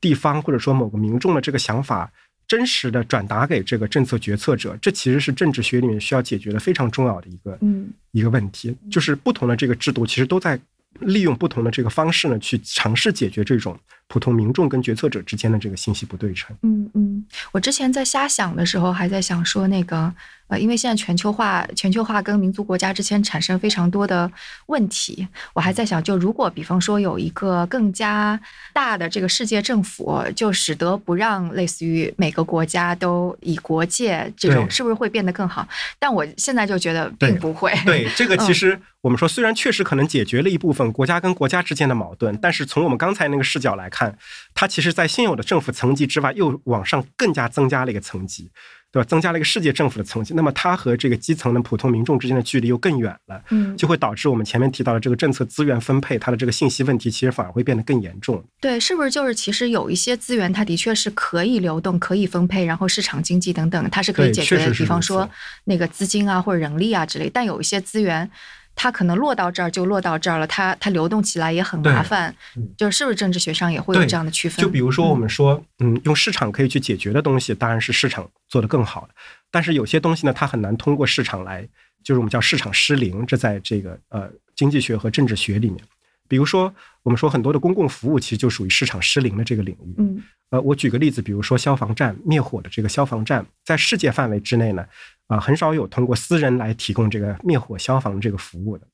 [0.00, 2.10] 地方或者说某个民众的这个想法
[2.46, 4.76] 真实的转达给这个政策决策者？
[4.80, 10.60] 这其实是政治学里面需要解决的非常重要的一个嗯一个问题，就是不同的这个制度其实都在。
[11.00, 13.78] 利用不同的这个方式呢，去尝试解决这种
[14.08, 16.56] 普通民众跟决策者之间的这个信息不对称。
[16.62, 20.14] 嗯嗯，我之前在瞎想的时候，还在想说那个。
[20.48, 24.30] 呃，因为现在全球化、全球化跟民族国家之间产生非常多的
[24.66, 28.38] 问题，我还在想，就如果比方说有一个更加
[28.72, 35.66] 大的这个世界政府，就使得不让类似于每个国家都以国界这种，是不是会变得更好？
[35.98, 37.72] 但我现在就觉得并不会。
[37.84, 44.16] 对这个，其实我们说，虽然确实可能解决了一部分国家跟国家之间的矛盾，但是从我们刚才那个视角来看，
[44.54, 48.50] 它其实在现有的政府层级之外，又往上更加增加了一个层级。
[48.92, 49.04] 对吧？
[49.06, 58.42] 增加了一个世界政府的层级，那么它和这个基层的普通民众之间的距离又更远了，嗯，就会导致我们前面提到的这个政策资源分配，它的这个信息问题，其实反而会变得更严重。
[58.60, 64.70] 对，是不是就是其实有一些资源，它的确是可以流动、可以分配，然后市场经济等等，它是可以解决的。
[64.72, 65.28] 比方说
[65.64, 68.30] 那个资金啊，或者人力啊之类，但有一些资源。
[68.76, 72.32] 它可能落到这儿就落到这儿了，它它流动起来也很麻烦。
[72.76, 74.62] 就是是不是政治学上也会有这样的区分？
[74.62, 79.14] 就比如说我们说，嗯，用市场可以去解决的东西，当然是市场做得更好的。
[79.50, 81.66] 但是有些东西呢，它很难通过市场来，
[82.04, 83.24] 就是我们叫市场失灵。
[83.26, 85.82] 这在这个呃经济学和政治学里面，
[86.28, 86.72] 比如说
[87.02, 89.94] 我们说很多的公共服务其实就属于市场失灵的这个领域。
[89.96, 94.84] 嗯，呃，我举个例子，比如说消防站灭火的这个消防站，在世界范围之内呢，
[95.26, 98.86] 啊，很少有通过私人来提供这个灭火消防这个服务的。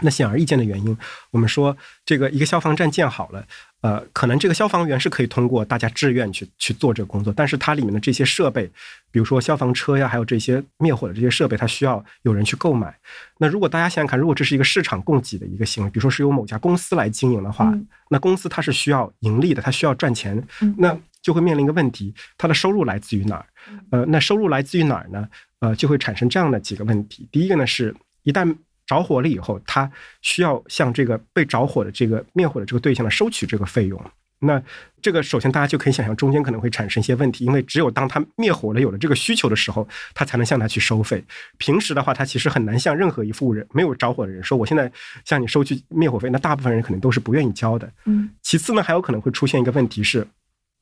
[0.00, 0.98] 那显而易见的原因，
[1.30, 3.46] 我们说这个一个消防站建好了。
[3.80, 8.66] 呃，可能这个消防员是可以通过大家志愿去去做这个工作，但是它里面的这些设备，
[9.12, 12.92] 比如说消防车呀，还有这些灭火的这些设备，它需要有人去购买。
[13.38, 17.72] 那如果大家想想看，如果这是一个市场供给的一个行为，比如说是由某家公司来经营的话，
[18.08, 20.42] 那公司它是需要盈利的，它需要赚钱，
[20.78, 23.46] 那就会面临一个问题，它的收入来自于哪儿？
[23.90, 25.28] 呃，那收入来自于哪儿呢？
[25.64, 27.26] 呃，就会产生这样的几个问题。
[27.32, 27.94] 第一个呢，是
[28.24, 28.54] 一旦
[28.86, 29.90] 着火了以后，它
[30.20, 33.98] 需要向这个被着火的这个灭火的这个对象呢收取这个费用。
[34.40, 34.62] 那
[35.00, 41.24] 这个首先大家就可以想象，中间可能会产生一些问题，因为只有当他灭火了有了这个需求的时候，他才能向他去收费。
[41.56, 44.92] 平时的话，他其实很难向任何一户人没有着火的人说，我现在
[45.24, 46.28] 向你收取灭火费。
[46.28, 47.90] 那大部分人可能都是不愿意交的。
[48.04, 48.28] 嗯。
[48.42, 50.26] 其次呢，还有可能会出现一个问题是。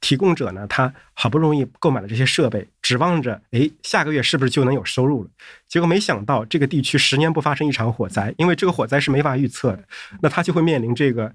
[0.02, 5.30] 提供者呢，他好不容易购买了这些设备，指望着哎下个月是不是就能有收入了？
[5.66, 9.84] 结果没想到这个地区十年不发生一场火灾，因为这个火灾是没法预测的，
[10.20, 11.32] 那他就会面临这个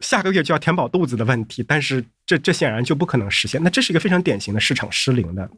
[0.00, 1.62] 下个月就要填饱肚子的问题。
[1.62, 5.48] 但是这这显然就不可能实现，那这是一个非常典型的市场失灵的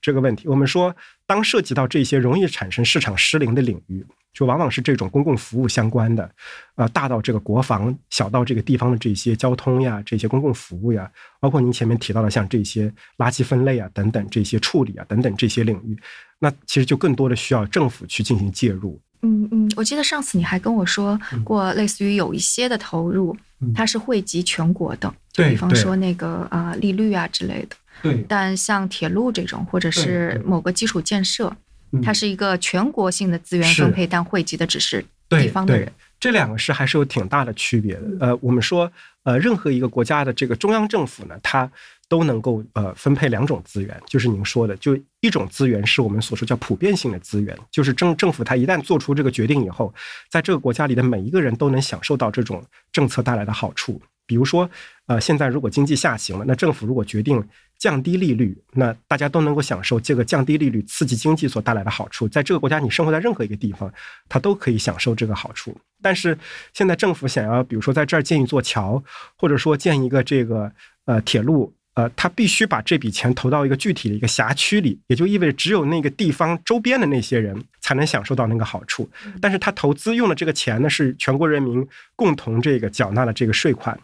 [0.00, 0.48] 这个问题。
[0.48, 0.94] 我们说，
[1.26, 4.04] 当涉及到这些容易产生市场失灵的领域。
[4.34, 6.30] 就往往是这种公共服务相关的，
[6.76, 11.06] 呃，大到这个国防，小到这个地方的这些交通呀，这些公共服务呀，
[11.38, 15.94] 包括您前面提到的像这些垃圾分类啊等等这些处理啊等等这些领域，
[16.38, 18.98] 那其实就更多的需要政府去进行介入。
[19.20, 23.36] 嗯嗯，我记得上次你还跟我说过，类似于有一些的投入，
[23.74, 27.76] 它是惠及全国的，就比方说那个啊利率啊之类的。
[28.02, 28.24] 对。
[28.28, 31.54] 但像铁路这种，或者是某个基础建设。
[32.02, 35.92] 它是一个全国性的资源分配，但惠及的只是地方的人。
[36.22, 38.02] 这两个是还是有挺大的区别的。
[38.20, 38.88] 呃，我们说，
[39.24, 41.68] 呃，任何一个国家的这个中央政府呢，它
[42.08, 49.92] 都能够呃分配两种资源，就是您说的，就一种资源是我们所说叫普遍性的资源，就是政政府它一旦做出这个决定以后，
[50.30, 54.00] 在这个国家里的每一个人都能享受到这种政策带来的好处。
[54.26, 54.68] 比如说，
[55.06, 57.42] 呃，现在如果经济下行了，那政府如果决定。
[57.78, 62.28] 降低利率，那大家都能够享受这个降低利率刺激经济所带来的好处。
[62.28, 63.92] 在这个国家，你生活在任何一个地方，
[64.28, 65.76] 它都可以享受这个好处。
[66.00, 66.38] 但是
[66.72, 69.02] 现在政府想要，比如说在这儿建一座桥，
[69.36, 70.70] 或者说建一个这个
[71.06, 79.08] 呃铁路，呃，他必须把这笔钱投到一个具体的一个辖区里，也就意味着只有那个地方周边的那些人才能享受到那个好处。
[79.40, 81.86] 但是他投资用的这个钱呢，是全国人民
[82.16, 83.98] 共同这个缴纳的这个税款。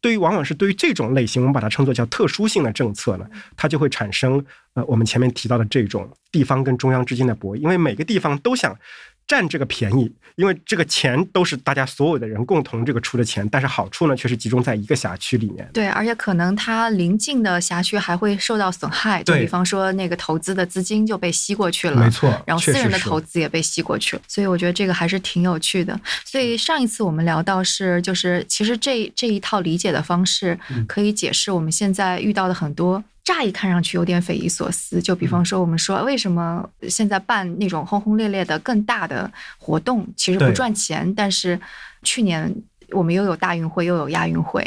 [0.00, 3.26] 对于往往是对于这种类型，我们把它称作叫特殊性的政策呢，
[3.56, 8.78] 它就会产生呃我们前面提到的这种地方跟中央之间的博弈，因为每个地方都想。
[9.26, 15.68] 占这个便宜，因为这个钱都是大家所有的人共同这个出的钱，但是好处呢却是集中在一个辖区里面。
[15.72, 22.28] 对，而且可能它临近的辖区还会受到损害，就比方说那个投资的资金就被吸过去了，没错。
[22.46, 25.98] 然后私人的投资也被吸过去了，所以我觉得这个还是挺有趣的。
[26.24, 33.02] 所以上一次我们聊到是，就是其实这这一套理解的方式可以解释我们现在遇到的很多。
[33.24, 41.58] 乍一看上去有点匪夷所思，就比方说，我们说为什么现在办那种轰轰烈烈的更大的活动，其实不赚钱，但是
[42.02, 42.54] 去年
[42.90, 44.62] 我们又有大运会，又有亚运会。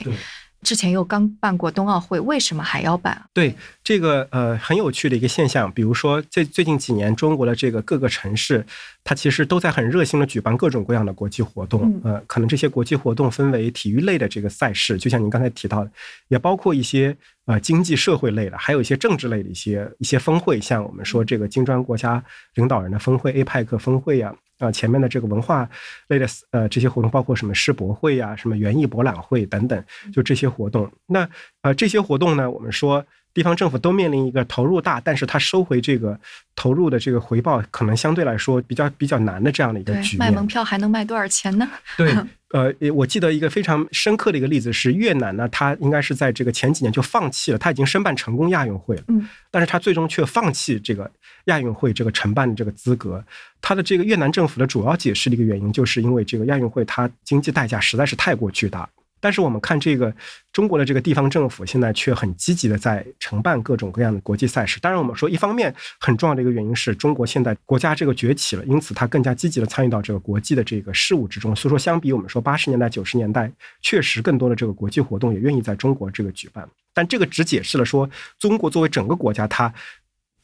[0.64, 3.30] 之前又刚办过冬奥会，为什么还要办？
[3.34, 8.66] 对这个呃很有趣的一个现象，比如说最最近几年，中国的这个各个城市，
[9.03, 12.01] 它其实都在很热心的举办各种各样的国际活动。
[12.03, 15.91] 呃，可能这些国际活动分为体育类的这个赛事，就像您刚才提到的，
[16.28, 22.24] 也包括一些呃经济社会类的，还有一些政治类的一些一些峰会，像我们说这个金砖国家
[22.55, 24.30] 领导人的峰会、APEC 峰会呀。
[24.30, 24.36] 啊，
[24.74, 25.70] 前面的这个文化
[26.08, 29.84] 类的呃这些活动，包括什么世博会呀、什么园艺博览会等等，
[30.14, 30.91] 就这些活动。
[31.05, 31.28] 那
[31.62, 33.05] 呃这些活动呢，我们说。
[33.34, 36.20] 地方政府都面临一个投入大，但是它收回这个
[36.55, 40.28] 投入的这个回报，可能相对来说比较比较难的这样的一个局面。
[40.28, 41.70] 卖门票还能卖多少钱呢？
[41.95, 42.12] 对，
[42.49, 51.12] 呃，我记得一个非常深刻的一个例子是越南呢，它应该是在这个前几年就放弃了，它已经申办成功亚运会了，嗯，但是它最终却放弃这个
[51.47, 53.21] 亚运会这个承办的这个资格。
[53.61, 58.87] 他的这个越南政府的主要解释的一个原因，就是因为这个亚运会它经济代价实在是太过巨大。
[59.19, 60.13] 但是我们看这个
[60.53, 64.79] 中国的这个地方政府现在却很积极的在承办各种各样的国际赛事。
[64.79, 71.55] 当然，我们说一方面很重要的一个原因是中国现在国家这个崛起了，因此它更加积极的参与到这个国际的这个事务之中。
[71.55, 76.69] 所以说，相比我们说八十年代、九十年代，确实更多的这个国际活动也愿意在中国这个举办。
[76.93, 79.73] 但这个只解释了说中国作为整个国家它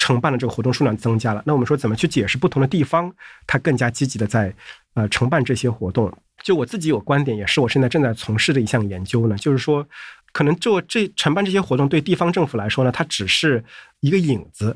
[0.03, 1.41] 承办的这个活动数量增加了。
[1.45, 3.09] 那我们说怎么去解释不同的地方
[3.47, 4.53] 它更加积极的在
[4.95, 6.11] 呃承办这些活动？
[6.43, 9.87] 就我自己有观点，也是我现在正在从事的一项研究呢，就是说，
[10.33, 13.63] 可能做这承办这些活动对地方政府来说呢，它只是
[14.01, 14.75] 一个影子。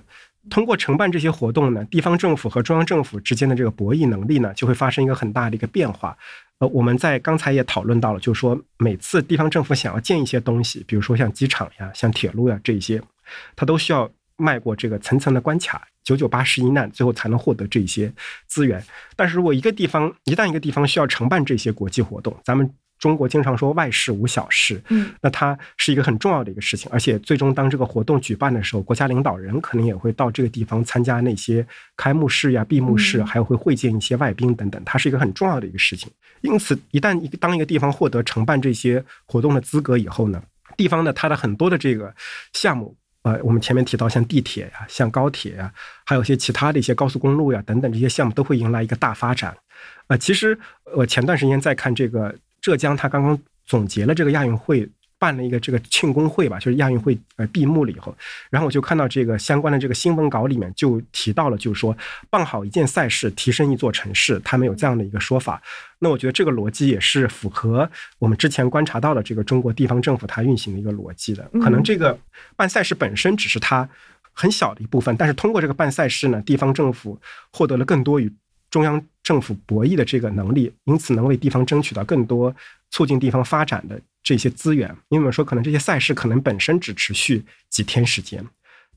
[0.50, 6.18] 通过承办这些活动呢，地方政府和中央政府之间的这个博弈能力呢，就会发生一个很大的一个变化。
[6.60, 13.02] 呃，我们在刚才也讨论到了，就是说，每次地方政府想要建一些东西，比如说像机场呀、像铁路呀这些，
[13.58, 15.86] 它都需要迈过这个层层的关卡。
[16.04, 18.10] 九九八十一难，最后才能获得这些
[18.46, 18.82] 资源。
[19.14, 26.90] 但是如果一个地方一旦一个地方需要承办这些国际活动，咱们中国经常说外事无小事，嗯，那它是一个很重要的一个事情。
[26.94, 31.68] 而且最终当这个活动举办的时候，国家领导人可能也会到这个地方参加那些
[31.98, 36.10] 开幕式呀、闭幕式，还有会会见一些外宾等等，它是一个很重要的一个事情。
[36.40, 40.42] 因此，一旦一个当一个地方获得承办这些活动的资格以后呢，
[40.78, 42.16] 地方的它的很多的这个
[42.54, 42.96] 项目。
[43.28, 45.70] 呃，我们前面提到像地铁呀、像高铁呀，
[46.06, 49.54] 还有一些其他的一些高速公路呀等等这些项目，都会迎来一个大发展。
[50.08, 50.58] 呃，其实
[50.96, 54.90] 我前段时间在看这个浙江，它刚刚总结了这个亚运会。
[55.20, 58.16] 办了一个这个庆功会吧，就是亚运会呃闭幕了以后，
[58.50, 61.98] 然后我就看到这个相关的这个新闻稿里面就提到了，就是说
[62.30, 65.62] 办好一件赛事，提升一座城市，他们有这样的一个说法。
[66.00, 67.90] 那我觉得这个逻辑也是符合
[68.20, 71.44] 我们之前观察到的这个中国地方政府它运行的一个逻辑的。
[71.62, 72.18] 可能这个
[72.56, 73.90] 办赛事本身只是它
[74.34, 77.20] 很小的一部分，但是通过这个办赛事呢，地方政府
[77.52, 78.32] 获得了更多与
[78.70, 82.56] 中央政府博弈的这个能力，因此能为地方争取到更多
[82.92, 84.00] 促进地方发展的。
[84.28, 88.46] 这些资源，因为我们说可能这些赛事可能本身只持续几天时间，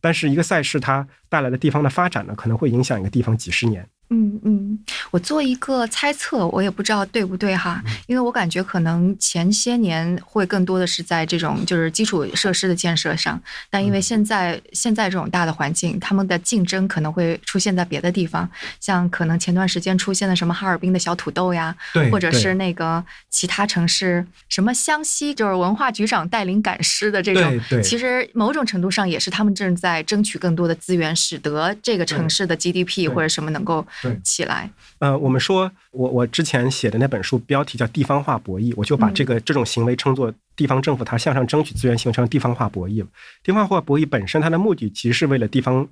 [0.00, 3.88] 但是一个赛事它带来的地方的发展呢，可能会影响一个地方几十年。
[4.12, 4.76] 嗯嗯，
[5.12, 13.40] 我做一个猜测，我也不知道对不对哈，因为我感觉可能前些年会更多的是在这种就是基础设施的建设上，
[13.70, 18.50] 但因为现在现在这种大的环境，他们的竞争可能会出现在别的地方，
[18.80, 33.86] 像可能前段时间出现的什么哈尔滨的小土豆呀，对，或者是那个其他城市什么湘西，就是文化局长带领赶尸的这种，其实某种程度上也是他们正在争取更多的资源，使得这个城市的 GDP 或者什么能够。
[34.22, 43.06] 起来，呃，我们说，我我之前写的那本书标题叫《地方化博弈》，我就把这个这种行为称作地方政府它向上争取资源，形成地方化博弈。
[43.42, 45.86] 地方化博弈本身它的目的其实是为了地方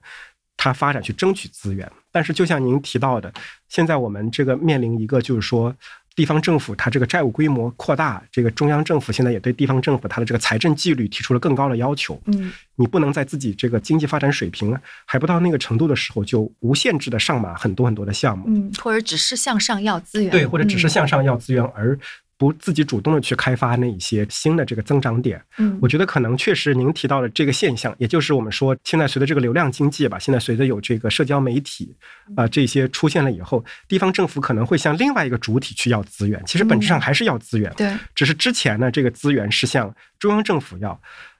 [0.56, 3.32] 它发展去争取资源，但是就像您提到的，
[3.68, 5.74] 现在我们这个面临一个就是说。
[6.18, 12.20] 地方政府它这个债务规模扩大，这个中央政府现在也对地方政府它的这个财政纪律提出了更高的要求。
[12.24, 18.46] 嗯，你不能在自己这个经济发展水平还不到那个程度的时候，就无限制的上马很多很多的项目。
[18.48, 20.32] 嗯，或者只是向上要资源。
[20.32, 21.96] 对，或者只是向上要资源而。
[22.38, 31.92] 不自己主动的去开发那一些新的这个增长点，嗯，我觉得可能确实您提到的这个现象，也就是我们说现在随着这个流量经济吧，现在随着有这个社交媒体
[32.36, 40.98] 啊这些出现了以后，地方政府可能会向另外一个主体去要资源，其实本质上还是要资源，对，只是之前呢这个资源是向中央政府要，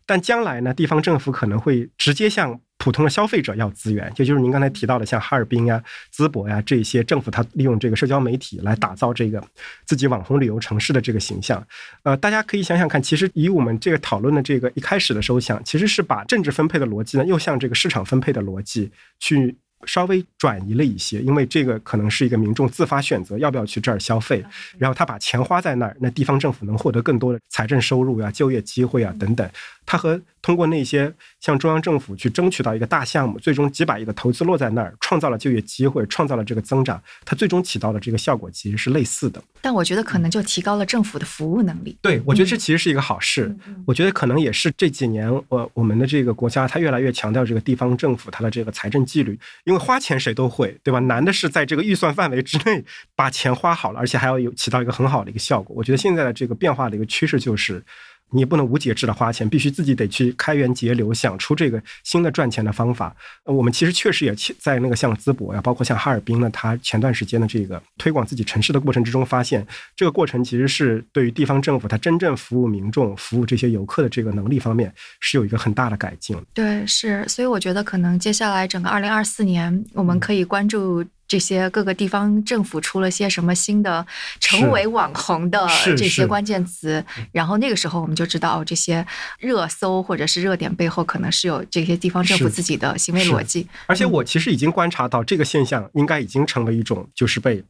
[0.09, 2.61] 但将来呢地方政府可能会直接向。
[2.81, 5.83] 普通的消费者要资源，也就是您刚才提到的，像哈尔滨呀、
[6.15, 9.43] 淄博呀这些政府，它利用这个社交媒体来打造这个
[9.85, 11.61] 自己网红旅游城市的这个形象。
[12.05, 19.59] 呃，大家可以想想看，其实以我们这个讨论的这个一开始的时候想，其实是把政治分配的逻辑呢，又向这个市场分配的逻辑去。
[19.87, 24.45] 稍微转移了一些，因为这个可能是一个民众自发选择要不要去这儿消费，
[24.77, 29.49] 然后他把钱花在那儿，那地方政府能获得更多的财政收入呀、就业机会啊等等。
[29.87, 31.11] 他和通过那些
[31.41, 39.43] 向中央政府去争取到一个大项目，最终几百亿的投资落在那儿，创造了就业机会，创造了这个增长，它最终起到的这个效果其实是类似的。
[39.63, 41.97] 但我觉得可能就提高了政府的服务能力。
[42.03, 43.57] 对，我觉得这其实是一个好事。
[43.87, 49.39] 我觉得可能也是这几年，我我们的这个国家它越来越强调这个地方政府它的这个财政纪律。
[49.69, 50.99] 因为花钱谁都会，对吧？
[51.01, 55.77] 难的是在这个预算范围之内把钱花好了，而且还要有起到一个很好的一个效果。
[55.77, 57.85] 我觉得现在的这个变化的一个趋势就是。
[58.31, 63.15] 你也不能无节制的花钱，必须自己得去开源节流，想出这个新的赚钱的方法。
[63.45, 69.67] 我们其实确实也在那个像淄博呀，包括像哈尔滨呢，它前段时间的这个推广自己城市的过程之中，发现
[69.97, 76.37] 这个过程其实是对于地方政府它真正服务民众、服务这些游客的这个能力方面是有一个很大的改进。
[76.53, 81.05] 对，是，所以我觉得可能接下来整个二零二四年，我们可以关注。
[81.29, 84.05] 这些各个地方政府出了些什么新的
[84.41, 89.07] 成为网红的这些关键词，然后那个时候我们就知道这些
[89.39, 93.69] 热搜或者是热点背后可能是有这些地方政府自己的行为逻辑。
[93.87, 97.63] 而且我其实已经观察到这个现象，应该已经成为一种就是被。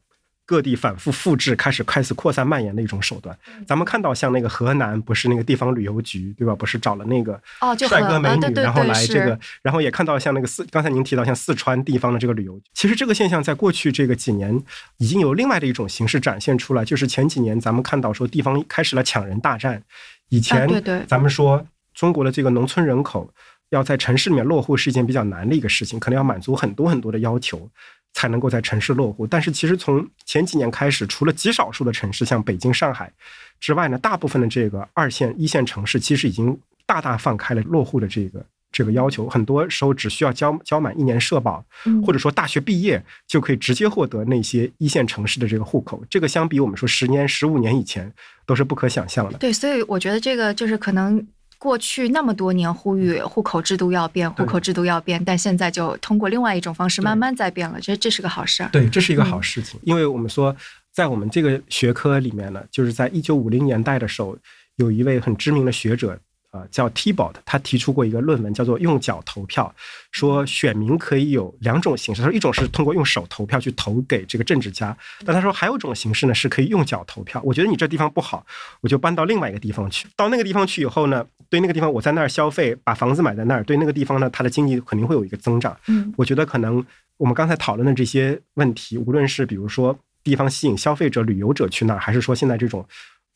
[0.49, 3.37] 各地反复复制，开始开始扩散蔓延的一种手段。
[3.67, 6.55] 咱们看到，像那个河南，不是那个地方旅游局，对吧？
[6.55, 7.39] 不是找了那个
[7.87, 12.59] 帅哥美女，然后来这个，然后也看到像那个四，刚才您提到像四川地方的这个旅游。
[12.73, 14.59] 其实这个现象在过去这个几年，
[14.97, 19.83] 已经有另外的一种形式展现出来，就是前几年咱们看到说地方开始了抢人大战。
[20.31, 20.67] 以前
[21.07, 23.31] 咱们说中国的这个农村人口
[23.69, 27.69] 要在城市里面落户是一件比较难的一个事情，可能要满足很多很多的要求。
[28.19, 33.09] 才能够在城市落户，但是其实从前几年开始，除了极少数的城市，像北京、上海
[33.61, 39.29] 之外呢，大部分的这个二线、一线城市其实已经大大放开了落户的这个这个要求。
[39.29, 41.65] 很多时候只需要交交满一年社保，
[42.05, 46.03] 或者说大学毕业就可以直接获得那些一线城市的这个户口。
[46.11, 48.13] 这个相比我们说十年、十五年以前
[48.45, 49.39] 都是不可想象的。
[49.39, 51.25] 对，所以我觉得这个就是可能。
[51.59, 58.69] 过去那么多年呼吁户口制度要变，户口制度要变，但现在就通过另外一种方式慢慢在变了，这这是个好事儿。
[58.71, 60.55] 对，这是一个好事情，因为我们说，
[60.93, 64.39] 在我们这个学科里面呢，就是在一九五零年代的时候，
[64.77, 66.19] 有一位很知名的学者。
[66.59, 69.73] 啊，叫 T-Bot，他提出过一个论文，叫做“用脚投票”，
[70.11, 72.23] 说选民可以有两种形式。
[72.23, 77.41] 他说，一种是通过用手投票去投给这个政治家，但他说还有一种形式呢，是可以用脚投票。
[77.45, 78.45] 我觉得你这地方不好，
[78.81, 80.09] 我就搬到另外一个地方去。
[80.17, 85.77] 到那个地方去以后呢，对那个地方我在那儿消费，把房子买在那儿，对那个地方呢，它的经济肯定会有一个增长。
[85.87, 86.85] 嗯，我觉得可能
[87.17, 92.85] 我们刚才讨论的这些问题，无论是比如说地方吸引消费者、旅游者去那儿，还是说现在这种。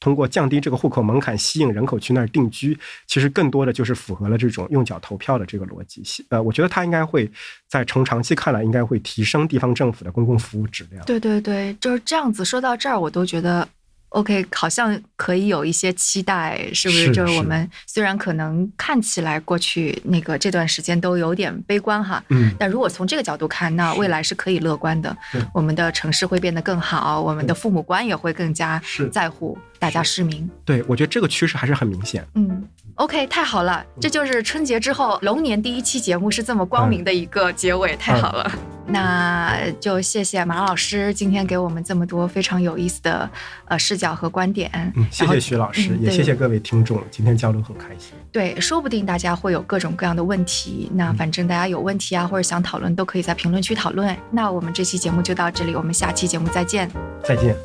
[0.03, 2.77] 通过降低这个户口门槛，吸引人口去那儿定居，
[3.07, 6.03] 其实更多的就是符合了这种用脚投票的这个逻辑。
[6.29, 7.31] 呃，我觉得它应该会
[7.69, 11.05] 在从长期看来，应该会提升地方政府的公共服务质量。
[11.05, 12.45] 对对对，就是这样子。
[12.45, 13.69] 说到这儿，我都觉得。
[14.13, 17.13] OK，好像可以有一些期待，是不是？
[17.13, 25.17] 就是我们虽然可能看起来过去那个这段时间都有点悲观哈，嗯，但如果从这个角度看，那未来是可以乐观的。
[25.55, 28.81] 我们的城市会变得更好，我们的父母官也会更加
[29.11, 30.49] 在乎大家市民。
[30.65, 32.27] 对，我觉得这个趋势还是很明显。
[32.35, 32.63] 嗯。
[32.97, 38.51] OK，太好了，这就是春节之后龙年第一期节目是这么光明的一个结尾，太好了。
[38.85, 43.31] 那就谢谢马老师今天给我们这么多非常有意思的
[43.67, 44.71] 呃视角和观点。
[44.97, 48.13] 嗯，谢谢徐老师，也谢谢各位听众，今天交流很开心。
[48.31, 54.15] 对，说不定大家会有各种各样的问题，那反正大家有问题啊或者想讨论都可以在评论区讨论。
[54.31, 56.91] 那我们这期节目就到这里，我们下期节目再见。
[57.25, 57.57] 再见。